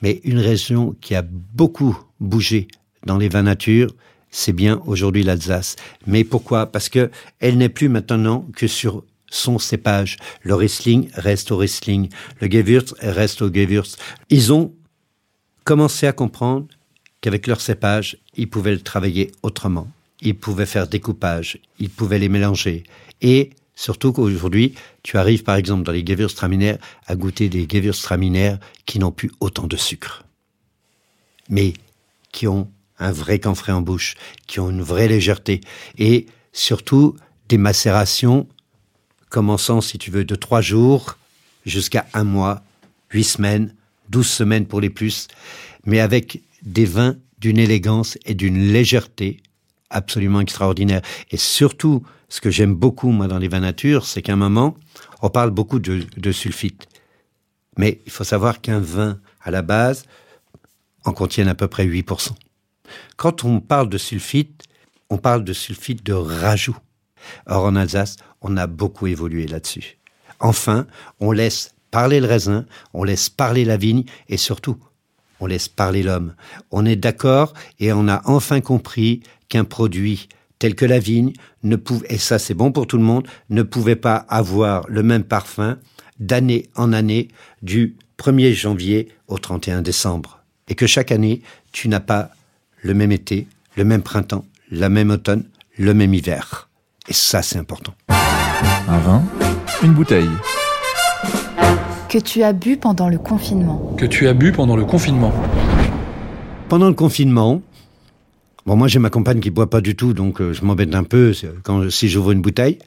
mais 0.00 0.20
une 0.22 0.38
région 0.38 0.94
qui 1.00 1.16
a 1.16 1.22
beaucoup 1.22 1.98
bougé 2.20 2.68
dans 3.04 3.18
les 3.18 3.28
vins 3.28 3.42
nature, 3.42 3.92
c'est 4.30 4.52
bien 4.52 4.80
aujourd'hui 4.86 5.24
l'Alsace. 5.24 5.76
Mais 6.06 6.22
pourquoi? 6.22 6.66
Parce 6.66 6.88
que 6.88 7.10
elle 7.40 7.56
n'est 7.58 7.68
plus 7.68 7.88
maintenant 7.88 8.46
que 8.54 8.66
sur 8.66 9.04
son 9.30 9.58
cépage. 9.58 10.16
Le 10.42 10.54
Riesling 10.54 11.10
reste 11.14 11.50
au 11.50 11.56
Riesling. 11.56 12.08
Le 12.40 12.48
Gewürz 12.48 12.94
reste 13.00 13.42
au 13.42 13.52
Gewürz. 13.52 13.96
Ils 14.30 14.52
ont 14.52 14.74
commencé 15.64 16.06
à 16.06 16.12
comprendre 16.12 16.66
qu'avec 17.20 17.46
leur 17.46 17.60
cépage, 17.60 18.16
ils 18.36 18.48
pouvaient 18.48 18.72
le 18.72 18.80
travailler 18.80 19.32
autrement. 19.42 19.88
Ils 20.20 20.36
pouvaient 20.36 20.66
faire 20.66 20.88
découpage, 20.88 21.58
ils 21.78 21.90
pouvaient 21.90 22.18
les 22.18 22.28
mélanger. 22.28 22.84
Et 23.20 23.50
surtout 23.74 24.12
qu'aujourd'hui, 24.12 24.74
tu 25.02 25.16
arrives 25.16 25.42
par 25.42 25.56
exemple 25.56 25.84
dans 25.84 25.92
les 25.92 26.04
Gewürztraminer 26.04 26.76
à 27.06 27.14
goûter 27.14 27.48
des 27.48 27.68
Gewürztraminer 27.68 28.56
qui 28.86 28.98
n'ont 28.98 29.12
plus 29.12 29.30
autant 29.40 29.66
de 29.66 29.76
sucre. 29.76 30.24
Mais 31.48 31.74
qui 32.32 32.46
ont 32.46 32.70
un 32.98 33.12
vrai 33.12 33.38
camphré 33.38 33.72
en 33.72 33.80
bouche, 33.80 34.16
qui 34.46 34.60
ont 34.60 34.70
une 34.70 34.82
vraie 34.82 35.08
légèreté. 35.08 35.60
Et 35.98 36.26
surtout, 36.52 37.16
des 37.48 37.58
macérations 37.58 38.48
commençant, 39.28 39.80
si 39.80 39.98
tu 39.98 40.10
veux, 40.10 40.24
de 40.24 40.34
trois 40.34 40.60
jours 40.60 41.18
jusqu'à 41.66 42.06
un 42.14 42.24
mois, 42.24 42.62
huit 43.10 43.24
semaines, 43.24 43.74
douze 44.08 44.28
semaines 44.28 44.66
pour 44.66 44.80
les 44.80 44.90
plus, 44.90 45.28
mais 45.84 46.00
avec 46.00 46.42
des 46.62 46.84
vins 46.84 47.16
d'une 47.38 47.58
élégance 47.58 48.18
et 48.24 48.34
d'une 48.34 48.72
légèreté 48.72 49.40
absolument 49.90 50.40
extraordinaire. 50.40 51.02
Et 51.30 51.36
surtout, 51.36 52.02
ce 52.28 52.40
que 52.40 52.50
j'aime 52.50 52.74
beaucoup, 52.74 53.10
moi, 53.10 53.26
dans 53.26 53.38
les 53.38 53.48
vins 53.48 53.60
nature, 53.60 54.04
c'est 54.04 54.22
qu'à 54.22 54.34
un 54.34 54.36
moment, 54.36 54.76
on 55.22 55.30
parle 55.30 55.50
beaucoup 55.50 55.78
de, 55.78 56.04
de 56.16 56.32
sulfite. 56.32 56.88
Mais 57.76 58.00
il 58.06 58.12
faut 58.12 58.24
savoir 58.24 58.60
qu'un 58.60 58.80
vin, 58.80 59.18
à 59.42 59.50
la 59.50 59.62
base, 59.62 60.04
en 61.04 61.12
contient 61.12 61.46
à 61.46 61.54
peu 61.54 61.68
près 61.68 61.86
8%. 61.86 62.30
Quand 63.16 63.44
on 63.44 63.60
parle 63.60 63.88
de 63.88 63.98
sulfite, 63.98 64.64
on 65.10 65.18
parle 65.18 65.44
de 65.44 65.52
sulfite 65.52 66.04
de 66.04 66.12
rajout. 66.12 66.76
Or, 67.46 67.64
en 67.64 67.76
Alsace, 67.76 68.16
on 68.40 68.56
a 68.56 68.66
beaucoup 68.66 69.06
évolué 69.06 69.46
là-dessus. 69.46 69.98
Enfin, 70.40 70.86
on 71.20 71.32
laisse 71.32 71.74
parler 71.90 72.20
le 72.20 72.26
raisin, 72.26 72.66
on 72.94 73.04
laisse 73.04 73.28
parler 73.28 73.64
la 73.64 73.76
vigne 73.76 74.04
et 74.28 74.36
surtout, 74.36 74.76
on 75.40 75.46
laisse 75.46 75.68
parler 75.68 76.02
l'homme. 76.02 76.34
On 76.70 76.84
est 76.84 76.96
d'accord 76.96 77.54
et 77.78 77.92
on 77.92 78.08
a 78.08 78.22
enfin 78.24 78.60
compris 78.60 79.22
qu'un 79.48 79.64
produit 79.64 80.28
tel 80.58 80.74
que 80.74 80.84
la 80.84 80.98
vigne 80.98 81.32
ne 81.62 81.76
pouvait, 81.76 82.06
et 82.10 82.18
ça 82.18 82.38
c'est 82.38 82.54
bon 82.54 82.72
pour 82.72 82.86
tout 82.86 82.98
le 82.98 83.04
monde, 83.04 83.28
ne 83.48 83.62
pouvait 83.62 83.96
pas 83.96 84.16
avoir 84.28 84.84
le 84.88 85.02
même 85.02 85.24
parfum 85.24 85.78
d'année 86.18 86.68
en 86.74 86.92
année 86.92 87.28
du 87.62 87.96
1er 88.18 88.52
janvier 88.52 89.08
au 89.28 89.38
31 89.38 89.82
décembre. 89.82 90.40
Et 90.66 90.74
que 90.74 90.86
chaque 90.86 91.12
année, 91.12 91.42
tu 91.72 91.88
n'as 91.88 92.00
pas 92.00 92.30
le 92.82 92.94
même 92.94 93.12
été, 93.12 93.46
le 93.76 93.84
même 93.84 94.02
printemps, 94.02 94.44
la 94.70 94.88
même 94.88 95.10
automne, 95.10 95.44
le 95.78 95.94
même 95.94 96.12
hiver. 96.12 96.67
Et 97.08 97.14
ça 97.14 97.42
c'est 97.42 97.58
important. 97.58 97.94
Un 98.08 98.98
vin, 98.98 99.24
une 99.82 99.92
bouteille. 99.94 100.28
Que 102.08 102.18
tu 102.18 102.42
as 102.42 102.52
bu 102.52 102.76
pendant 102.76 103.08
le 103.08 103.18
confinement. 103.18 103.94
Que 103.96 104.04
tu 104.04 104.28
as 104.28 104.34
bu 104.34 104.52
pendant 104.52 104.76
le 104.76 104.84
confinement. 104.84 105.32
Pendant 106.68 106.88
le 106.88 106.94
confinement, 106.94 107.62
bon 108.66 108.76
moi 108.76 108.88
j'ai 108.88 108.98
ma 108.98 109.08
compagne 109.08 109.40
qui 109.40 109.50
boit 109.50 109.70
pas 109.70 109.80
du 109.80 109.96
tout, 109.96 110.12
donc 110.12 110.40
euh, 110.40 110.52
je 110.52 110.64
m'embête 110.64 110.94
un 110.94 111.04
peu 111.04 111.32
quand 111.62 111.90
si 111.90 112.08
j'ouvre 112.08 112.32
une 112.32 112.42
bouteille. 112.42 112.78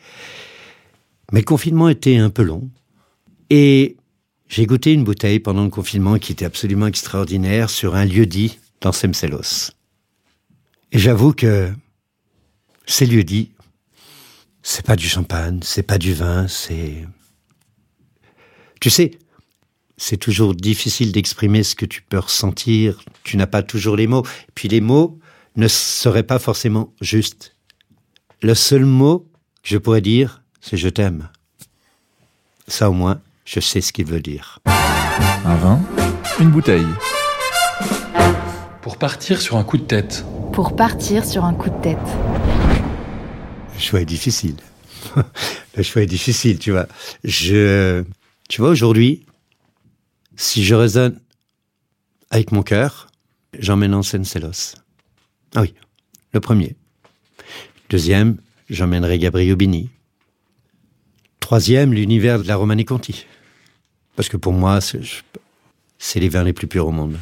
Mais 1.31 1.39
le 1.39 1.45
confinement 1.45 1.89
était 1.89 2.17
un 2.17 2.29
peu 2.29 2.43
long. 2.43 2.69
Et 3.49 3.97
j'ai 4.49 4.65
goûté 4.65 4.93
une 4.93 5.03
bouteille 5.03 5.39
pendant 5.39 5.63
le 5.63 5.69
confinement 5.69 6.19
qui 6.19 6.33
était 6.33 6.45
absolument 6.45 6.87
extraordinaire 6.87 7.69
sur 7.69 7.95
un 7.95 8.05
lieu 8.05 8.25
dit 8.25 8.59
dans 8.81 8.91
Semselos. 8.91 9.71
Et 10.91 10.99
j'avoue 10.99 11.33
que 11.33 11.71
ces 12.85 13.05
lieux 13.05 13.23
dits, 13.23 13.51
c'est 14.63 14.85
pas 14.85 14.95
du 14.95 15.07
champagne, 15.07 15.59
c'est 15.63 15.83
pas 15.83 15.97
du 15.97 16.13
vin, 16.13 16.47
c'est 16.47 17.05
tu 18.81 18.89
sais, 18.89 19.11
c'est 19.95 20.17
toujours 20.17 20.55
difficile 20.55 21.11
d'exprimer 21.11 21.61
ce 21.61 21.75
que 21.75 21.85
tu 21.85 22.01
peux 22.01 22.17
ressentir. 22.17 22.99
Tu 23.23 23.37
n'as 23.37 23.45
pas 23.45 23.61
toujours 23.61 23.95
les 23.95 24.07
mots. 24.07 24.25
Puis 24.55 24.67
les 24.67 24.81
mots 24.81 25.19
ne 25.55 25.67
seraient 25.67 26.23
pas 26.23 26.39
forcément 26.39 26.91
justes. 26.99 27.55
Le 28.41 28.55
seul 28.55 28.85
mot 28.85 29.29
que 29.61 29.69
je 29.69 29.77
pourrais 29.77 30.01
dire, 30.01 30.41
c'est 30.59 30.77
je 30.77 30.89
t'aime. 30.89 31.29
Ça 32.67 32.89
au 32.89 32.93
moins, 32.93 33.21
je 33.45 33.59
sais 33.59 33.81
ce 33.81 33.93
qu'il 33.93 34.07
veut 34.07 34.21
dire. 34.21 34.57
Un 35.45 35.55
vin, 35.57 35.79
une 36.39 36.49
bouteille. 36.49 36.87
Pour 38.81 38.97
partir 38.97 39.39
sur 39.39 39.57
un 39.57 39.63
coup 39.63 39.77
de 39.77 39.83
tête. 39.83 40.25
Pour 40.53 40.75
partir 40.75 41.23
sur 41.23 41.45
un 41.45 41.53
coup 41.53 41.69
de 41.69 41.81
tête. 41.81 41.99
Le 43.81 43.83
choix 43.87 44.01
est 44.01 44.05
difficile. 44.05 44.57
Le 45.75 45.81
choix 45.81 46.03
est 46.03 46.05
difficile, 46.05 46.59
tu 46.59 46.69
vois. 46.69 46.87
Je, 47.23 48.03
tu 48.47 48.61
vois, 48.61 48.69
aujourd'hui, 48.69 49.25
si 50.35 50.63
je 50.63 50.75
raisonne 50.75 51.19
avec 52.29 52.51
mon 52.51 52.61
cœur, 52.61 53.07
j'emmène 53.57 53.95
en 53.95 54.03
Senselos. 54.03 54.75
Ah 55.55 55.61
oui, 55.61 55.73
le 56.31 56.39
premier. 56.39 56.75
Deuxième, 57.89 58.37
j'emmènerai 58.69 59.17
Gabriel 59.17 59.55
Bini. 59.55 59.89
Troisième, 61.39 61.91
l'univers 61.91 62.37
de 62.37 62.47
la 62.47 62.57
Romanie 62.57 62.85
Conti. 62.85 63.25
Parce 64.15 64.29
que 64.29 64.37
pour 64.37 64.53
moi, 64.53 64.77
c'est 65.97 66.19
les 66.19 66.29
vins 66.29 66.43
les 66.43 66.53
plus 66.53 66.67
purs 66.67 66.85
au 66.85 66.91
monde. 66.91 67.17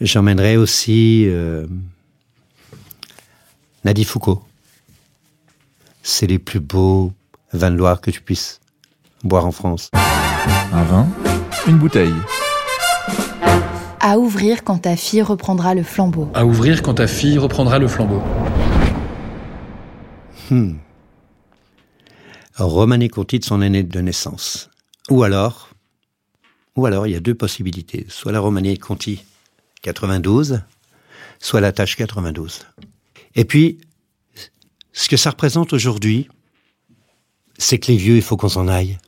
J'emmènerai 0.00 0.56
aussi 0.56 1.24
euh, 1.26 1.66
Nadi 3.82 4.04
Foucault. 4.04 4.45
C'est 6.08 6.28
les 6.28 6.38
plus 6.38 6.60
beaux 6.60 7.12
vins 7.52 7.72
de 7.72 7.76
Loire 7.76 8.00
que 8.00 8.12
tu 8.12 8.20
puisses 8.20 8.60
boire 9.24 9.44
en 9.44 9.50
France. 9.50 9.90
Un 10.72 10.84
vin, 10.84 11.08
une 11.66 11.78
bouteille. 11.78 12.14
À 13.98 14.16
ouvrir 14.16 14.62
quand 14.62 14.78
ta 14.78 14.94
fille 14.94 15.20
reprendra 15.20 15.74
le 15.74 15.82
flambeau. 15.82 16.30
À 16.32 16.46
ouvrir 16.46 16.82
quand 16.82 16.94
ta 16.94 17.08
fille 17.08 17.38
reprendra 17.38 17.80
le 17.80 17.88
flambeau. 17.88 18.22
Hmm. 20.48 20.74
Romané 22.54 23.08
Conti 23.08 23.40
de 23.40 23.44
son 23.44 23.60
année 23.60 23.82
de 23.82 24.00
naissance. 24.00 24.70
Ou 25.10 25.24
alors, 25.24 25.70
ou 26.76 26.86
alors 26.86 27.08
il 27.08 27.14
y 27.14 27.16
a 27.16 27.20
deux 27.20 27.34
possibilités. 27.34 28.06
Soit 28.08 28.30
la 28.30 28.38
Romané 28.38 28.76
Conti 28.76 29.24
92, 29.82 30.60
soit 31.40 31.60
la 31.60 31.72
tâche 31.72 31.96
92. 31.96 32.60
Et 33.34 33.44
puis, 33.44 33.80
ce 34.96 35.10
que 35.10 35.18
ça 35.18 35.30
représente 35.30 35.74
aujourd'hui, 35.74 36.26
c'est 37.58 37.78
que 37.78 37.92
les 37.92 37.98
vieux, 37.98 38.16
il 38.16 38.22
faut 38.22 38.38
qu'on 38.38 38.48
s'en 38.48 38.66
aille. 38.66 38.98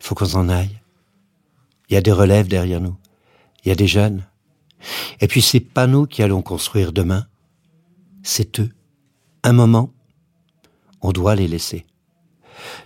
Il 0.00 0.06
faut 0.06 0.14
qu'on 0.14 0.24
s'en 0.24 0.48
aille. 0.48 0.80
Il 1.88 1.94
y 1.94 1.96
a 1.98 2.00
des 2.00 2.10
relèves 2.10 2.48
derrière 2.48 2.80
nous. 2.80 2.96
Il 3.62 3.68
y 3.68 3.70
a 3.70 3.74
des 3.74 3.86
jeunes. 3.86 4.26
Et 5.20 5.28
puis, 5.28 5.42
c'est 5.42 5.60
pas 5.60 5.86
nous 5.86 6.06
qui 6.06 6.22
allons 6.22 6.40
construire 6.40 6.94
demain. 6.94 7.26
C'est 8.22 8.60
eux. 8.60 8.70
Un 9.42 9.52
moment, 9.52 9.92
on 11.02 11.12
doit 11.12 11.34
les 11.34 11.48
laisser. 11.48 11.84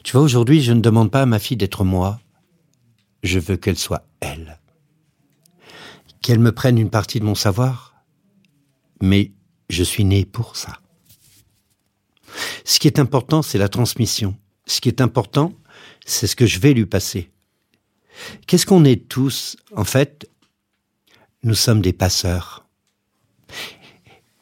Tu 0.03 0.13
vois, 0.13 0.23
aujourd'hui, 0.23 0.61
je 0.61 0.73
ne 0.73 0.81
demande 0.81 1.13
pas 1.13 1.23
à 1.23 1.27
ma 1.27 1.39
fille 1.39 1.57
d'être 1.57 1.85
moi. 1.85 2.19
Je 3.23 3.39
veux 3.39 3.57
qu'elle 3.57 3.79
soit 3.79 4.09
elle. 4.19 4.59
Qu'elle 6.21 6.41
me 6.41 6.51
prenne 6.51 6.79
une 6.79 6.91
partie 6.91 7.21
de 7.21 7.25
mon 7.25 7.37
savoir. 7.37 7.95
Mais 9.01 9.31
je 9.71 9.85
suis 9.85 10.05
né 10.05 10.25
pour 10.25 10.57
ça. 10.57 10.81
Ce 12.65 12.79
qui 12.79 12.87
est 12.87 12.99
important, 12.99 13.43
c'est 13.43 13.59
la 13.59 13.69
transmission. 13.69 14.37
Ce 14.67 14.81
qui 14.81 14.89
est 14.89 15.01
important, 15.01 15.53
c'est 16.07 16.27
ce 16.27 16.37
que 16.37 16.47
je 16.47 16.59
vais 16.59 16.73
lui 16.73 16.87
passer. 16.87 17.31
Qu'est-ce 18.47 18.67
qu'on 18.67 18.85
est 18.85 19.09
tous 19.09 19.57
En 19.75 19.85
fait, 19.85 20.29
nous 21.43 21.55
sommes 21.55 21.83
des 21.83 21.93
passeurs. 21.93 22.67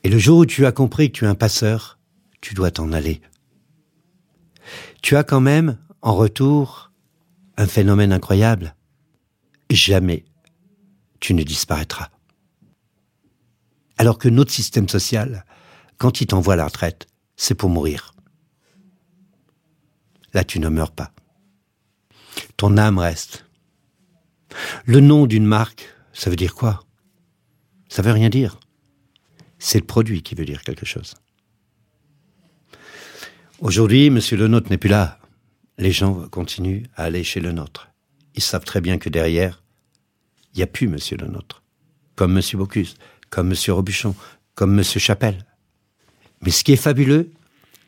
Et 0.05 0.09
le 0.09 0.19
jour 0.19 0.39
où 0.39 0.47
tu 0.47 0.67
as 0.67 0.73
compris 0.73 1.11
que 1.11 1.19
tu 1.19 1.25
es 1.25 1.29
un 1.29 1.35
passeur, 1.35 1.99
tu 2.41 2.55
dois 2.55 2.71
t'en 2.71 2.93
aller. 2.93 3.21
Tu 5.01 5.17
as 5.17 5.25
quand 5.25 5.41
même, 5.41 5.79
en 6.01 6.15
retour, 6.15 6.93
un 7.57 7.67
phénomène 7.67 8.13
incroyable. 8.13 8.75
Jamais 9.71 10.25
tu 11.21 11.35
ne 11.35 11.43
disparaîtras. 11.43 12.11
Alors 13.97 14.19
que 14.19 14.29
notre 14.29 14.51
système 14.51 14.89
social, 14.89 15.45
quand 15.99 16.21
il 16.21 16.27
t'envoie 16.27 16.57
la 16.57 16.65
retraite, 16.65 17.07
c'est 17.37 17.55
pour 17.55 17.71
mourir. 17.71 18.15
Là, 20.35 20.45
tu 20.45 20.61
ne 20.61 20.69
meurs 20.69 20.93
pas. 20.93 21.13
Ton 22.57 22.77
âme 22.77 22.99
reste. 22.99 23.45
Le 24.85 25.01
nom 25.01 25.27
d'une 25.27 25.47
marque, 25.47 25.89
ça 26.13 26.31
veut 26.31 26.37
dire 26.37 26.55
quoi? 26.55 26.85
Ça 27.89 28.03
veut 28.03 28.13
rien 28.13 28.29
dire. 28.29 28.59
C'est 29.59 29.79
le 29.79 29.87
produit 29.87 30.23
qui 30.23 30.35
veut 30.35 30.45
dire 30.45 30.63
quelque 30.63 30.87
chose. 30.87 31.15
Aujourd'hui, 33.61 34.11
Monsieur 34.11 34.37
Le 34.37 34.49
Nôtre 34.49 34.71
n'est 34.71 34.79
plus 34.79 34.89
là. 34.89 35.19
Les 35.79 35.93
gens 35.93 36.29
continuent 36.29 36.85
à 36.97 37.05
aller 37.05 37.25
chez 37.25 37.41
Le 37.41 37.53
Nôtre. 37.53 37.91
Ils 38.35 38.43
savent 38.43 38.65
très 38.65 38.81
bien 38.81 38.99
que 38.99 39.09
derrière, 39.09 39.63
il 40.53 40.59
n'y 40.59 40.63
a 40.63 40.67
plus 40.67 40.89
Monsieur 40.89 41.17
Le 41.17 41.29
Nôtre. 41.29 41.63
Comme 42.17 42.33
Monsieur 42.33 42.59
Bocuse, 42.59 42.95
comme 43.31 43.49
Monsieur 43.49 43.73
Robuchon, 43.73 44.15
comme 44.55 44.75
Monsieur 44.75 45.01
Chapelle. 45.01 45.47
Mais 46.43 46.51
ce 46.51 46.65
qui 46.65 46.73
est 46.73 46.77
fabuleux, 46.77 47.31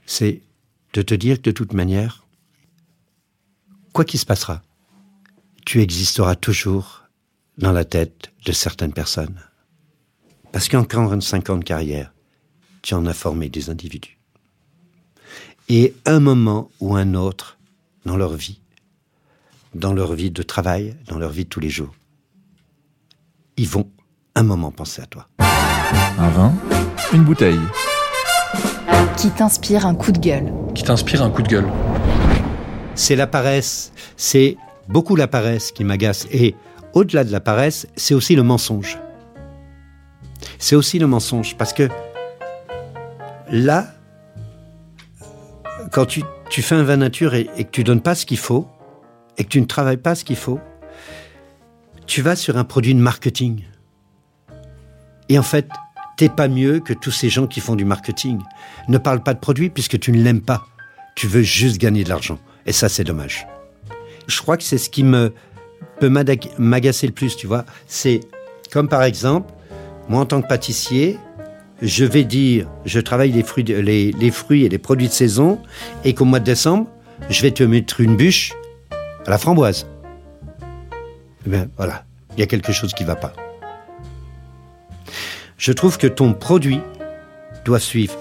c'est 0.07 0.41
de 0.93 1.03
te 1.03 1.15
dire 1.15 1.39
que 1.39 1.43
de 1.43 1.51
toute 1.51 1.73
manière, 1.73 2.25
quoi 3.93 4.05
qu'il 4.05 4.21
se 4.21 4.27
passera, 4.27 4.63
tu 5.67 5.81
existeras 5.81 6.37
toujours 6.37 7.05
dans 7.59 7.73
la 7.73 7.85
tête 7.85 8.33
de 8.45 8.53
certaines 8.53 8.93
personnes. 8.93 9.41
Parce 10.53 10.69
qu'en 10.69 10.85
45 10.85 11.51
ans 11.51 11.57
de 11.57 11.65
carrière, 11.65 12.13
tu 12.83 12.95
en 12.95 13.07
as 13.07 13.15
formé 13.15 13.49
des 13.49 13.71
individus. 13.71 14.19
Et 15.69 15.95
un 16.05 16.21
moment 16.21 16.71
ou 16.81 16.95
un 16.95 17.15
autre 17.15 17.59
dans 18.05 18.17
leur 18.17 18.35
vie, 18.35 18.61
dans 19.75 19.95
leur 19.95 20.15
vie 20.15 20.31
de 20.31 20.43
travail, 20.43 20.95
dans 21.09 21.19
leur 21.19 21.31
vie 21.31 21.45
de 21.45 21.49
tous 21.49 21.61
les 21.61 21.71
jours, 21.71 21.95
ils 23.57 23.69
vont 23.69 23.91
un 24.35 24.43
moment 24.43 24.71
penser 24.71 25.01
à 25.01 25.07
toi. 25.07 25.29
Un 25.39 26.29
vin, 26.31 26.55
une 27.13 27.25
bouteille. 27.25 27.61
Qui 29.17 29.31
t'inspire 29.31 29.87
un 29.87 29.95
coup 29.95 30.13
de 30.13 30.19
gueule. 30.19 30.53
Qui 30.75 30.83
t'inspire 30.83 31.23
un 31.23 31.31
coup 31.31 31.43
de 31.43 31.49
gueule. 31.49 31.69
C'est 32.95 33.17
la 33.17 33.27
paresse, 33.27 33.93
c'est 34.17 34.57
beaucoup 34.89 35.17
la 35.17 35.27
paresse 35.27 35.73
qui 35.73 35.85
m'agace. 35.85 36.27
Et 36.31 36.55
au-delà 36.93 37.25
de 37.25 37.33
la 37.33 37.41
paresse, 37.41 37.87
c'est 37.97 38.15
aussi 38.15 38.37
le 38.37 38.43
mensonge. 38.43 38.99
C'est 40.59 40.77
aussi 40.77 40.99
le 40.99 41.07
mensonge, 41.07 41.57
parce 41.57 41.73
que 41.73 41.89
là, 43.51 43.87
quand 45.91 46.07
tu, 46.07 46.23
tu 46.51 46.63
fais 46.63 46.75
un 46.75 46.83
vin 46.83 46.97
nature 46.97 47.35
et, 47.35 47.49
et 47.57 47.65
que 47.65 47.71
tu 47.71 47.85
donnes 47.85 48.03
pas 48.03 48.15
ce 48.15 48.27
qu'il 48.27 48.39
faut, 48.39 48.69
et 49.39 49.45
que 49.45 49.49
tu 49.49 49.61
ne 49.61 49.67
travailles 49.67 49.97
pas 49.97 50.15
ce 50.15 50.25
qu'il 50.25 50.37
faut, 50.37 50.61
tu 52.07 52.23
vas 52.23 52.37
sur 52.37 52.57
un 52.57 52.65
produit 52.65 52.95
de 52.95 53.01
marketing. 53.01 53.65
Et 55.29 55.39
en 55.39 55.43
fait, 55.43 55.69
t'es 56.17 56.29
pas 56.29 56.49
mieux 56.49 56.81
que 56.81 56.93
tous 56.93 57.11
ces 57.11 57.29
gens 57.29 57.47
qui 57.47 57.61
font 57.61 57.77
du 57.77 57.85
marketing. 57.85 58.41
Ne 58.89 58.99
parle 58.99 59.23
pas 59.23 59.35
de 59.35 59.39
produit 59.39 59.71
puisque 59.71 59.99
tu 59.99 60.13
ne 60.13 60.23
l'aimes 60.23 60.43
pas. 60.43 60.67
tu 61.15 61.29
veux 61.29 61.43
juste 61.43 61.79
gagner 61.79 62.03
de 62.03 62.09
l'argent. 62.09 62.41
Et 62.67 62.73
ça, 62.73 62.89
c'est 62.89 63.05
dommage. 63.05 63.47
Je 64.27 64.41
crois 64.41 64.57
que 64.57 64.65
c'est 64.65 64.79
ce 64.79 64.91
qui 64.91 65.05
me 65.05 65.33
peut 66.01 66.09
m'agacer 66.59 67.07
le 67.07 67.13
plus, 67.13 67.37
tu 67.37 67.47
vois. 67.47 67.65
C'est 67.87 68.21
comme 68.73 68.89
par 68.89 69.03
exemple, 69.03 69.53
moi 70.09 70.21
en 70.21 70.27
tant 70.27 70.43
que 70.43 70.49
pâtissier, 70.49 71.19
je 71.83 72.05
vais 72.05 72.25
dire, 72.25 72.69
je 72.85 73.01
travaille 73.01 73.31
les 73.31 73.43
fruits, 73.43 73.65
les 73.65 74.31
fruits 74.31 74.65
et 74.65 74.69
les 74.69 74.79
produits 74.79 75.09
de 75.09 75.13
saison, 75.13 75.61
et 76.05 76.15
qu'au 76.15 76.25
mois 76.25 76.41
de 76.41 76.45
décembre, 76.45 76.89
je 77.31 77.43
vais 77.43 77.51
te 77.51 77.63
mettre 77.63 78.01
une 78.01 78.17
bûche 78.17 78.53
à 79.27 79.31
la 79.31 79.39
framboise. 79.39 79.87
Eh 81.47 81.51
bien, 81.51 81.69
voilà, 81.77 82.05
il 82.37 82.41
y 82.41 82.43
a 82.43 82.47
quelque 82.47 82.73
chose 82.73 82.93
qui 82.95 83.03
ne 83.03 83.09
va 83.09 83.17
pas. 83.17 83.33
Je 85.65 85.73
trouve 85.73 85.97
que 85.97 86.07
ton 86.07 86.35
produit 86.35 86.81
doit 87.65 87.81
suivre 87.81 88.19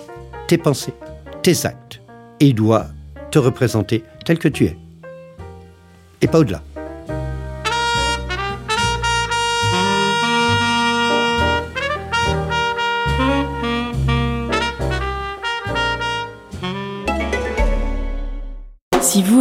tes 0.47 0.58
pensées, 0.58 0.93
tes 1.41 1.65
actes, 1.65 2.01
et 2.39 2.53
doit 2.53 2.88
te 3.32 3.38
représenter 3.38 4.06
tel 4.23 4.39
que 4.39 4.47
tu 4.47 4.63
es. 4.63 4.77
Et 6.21 6.27
pas 6.27 6.39
au-delà. 6.39 6.62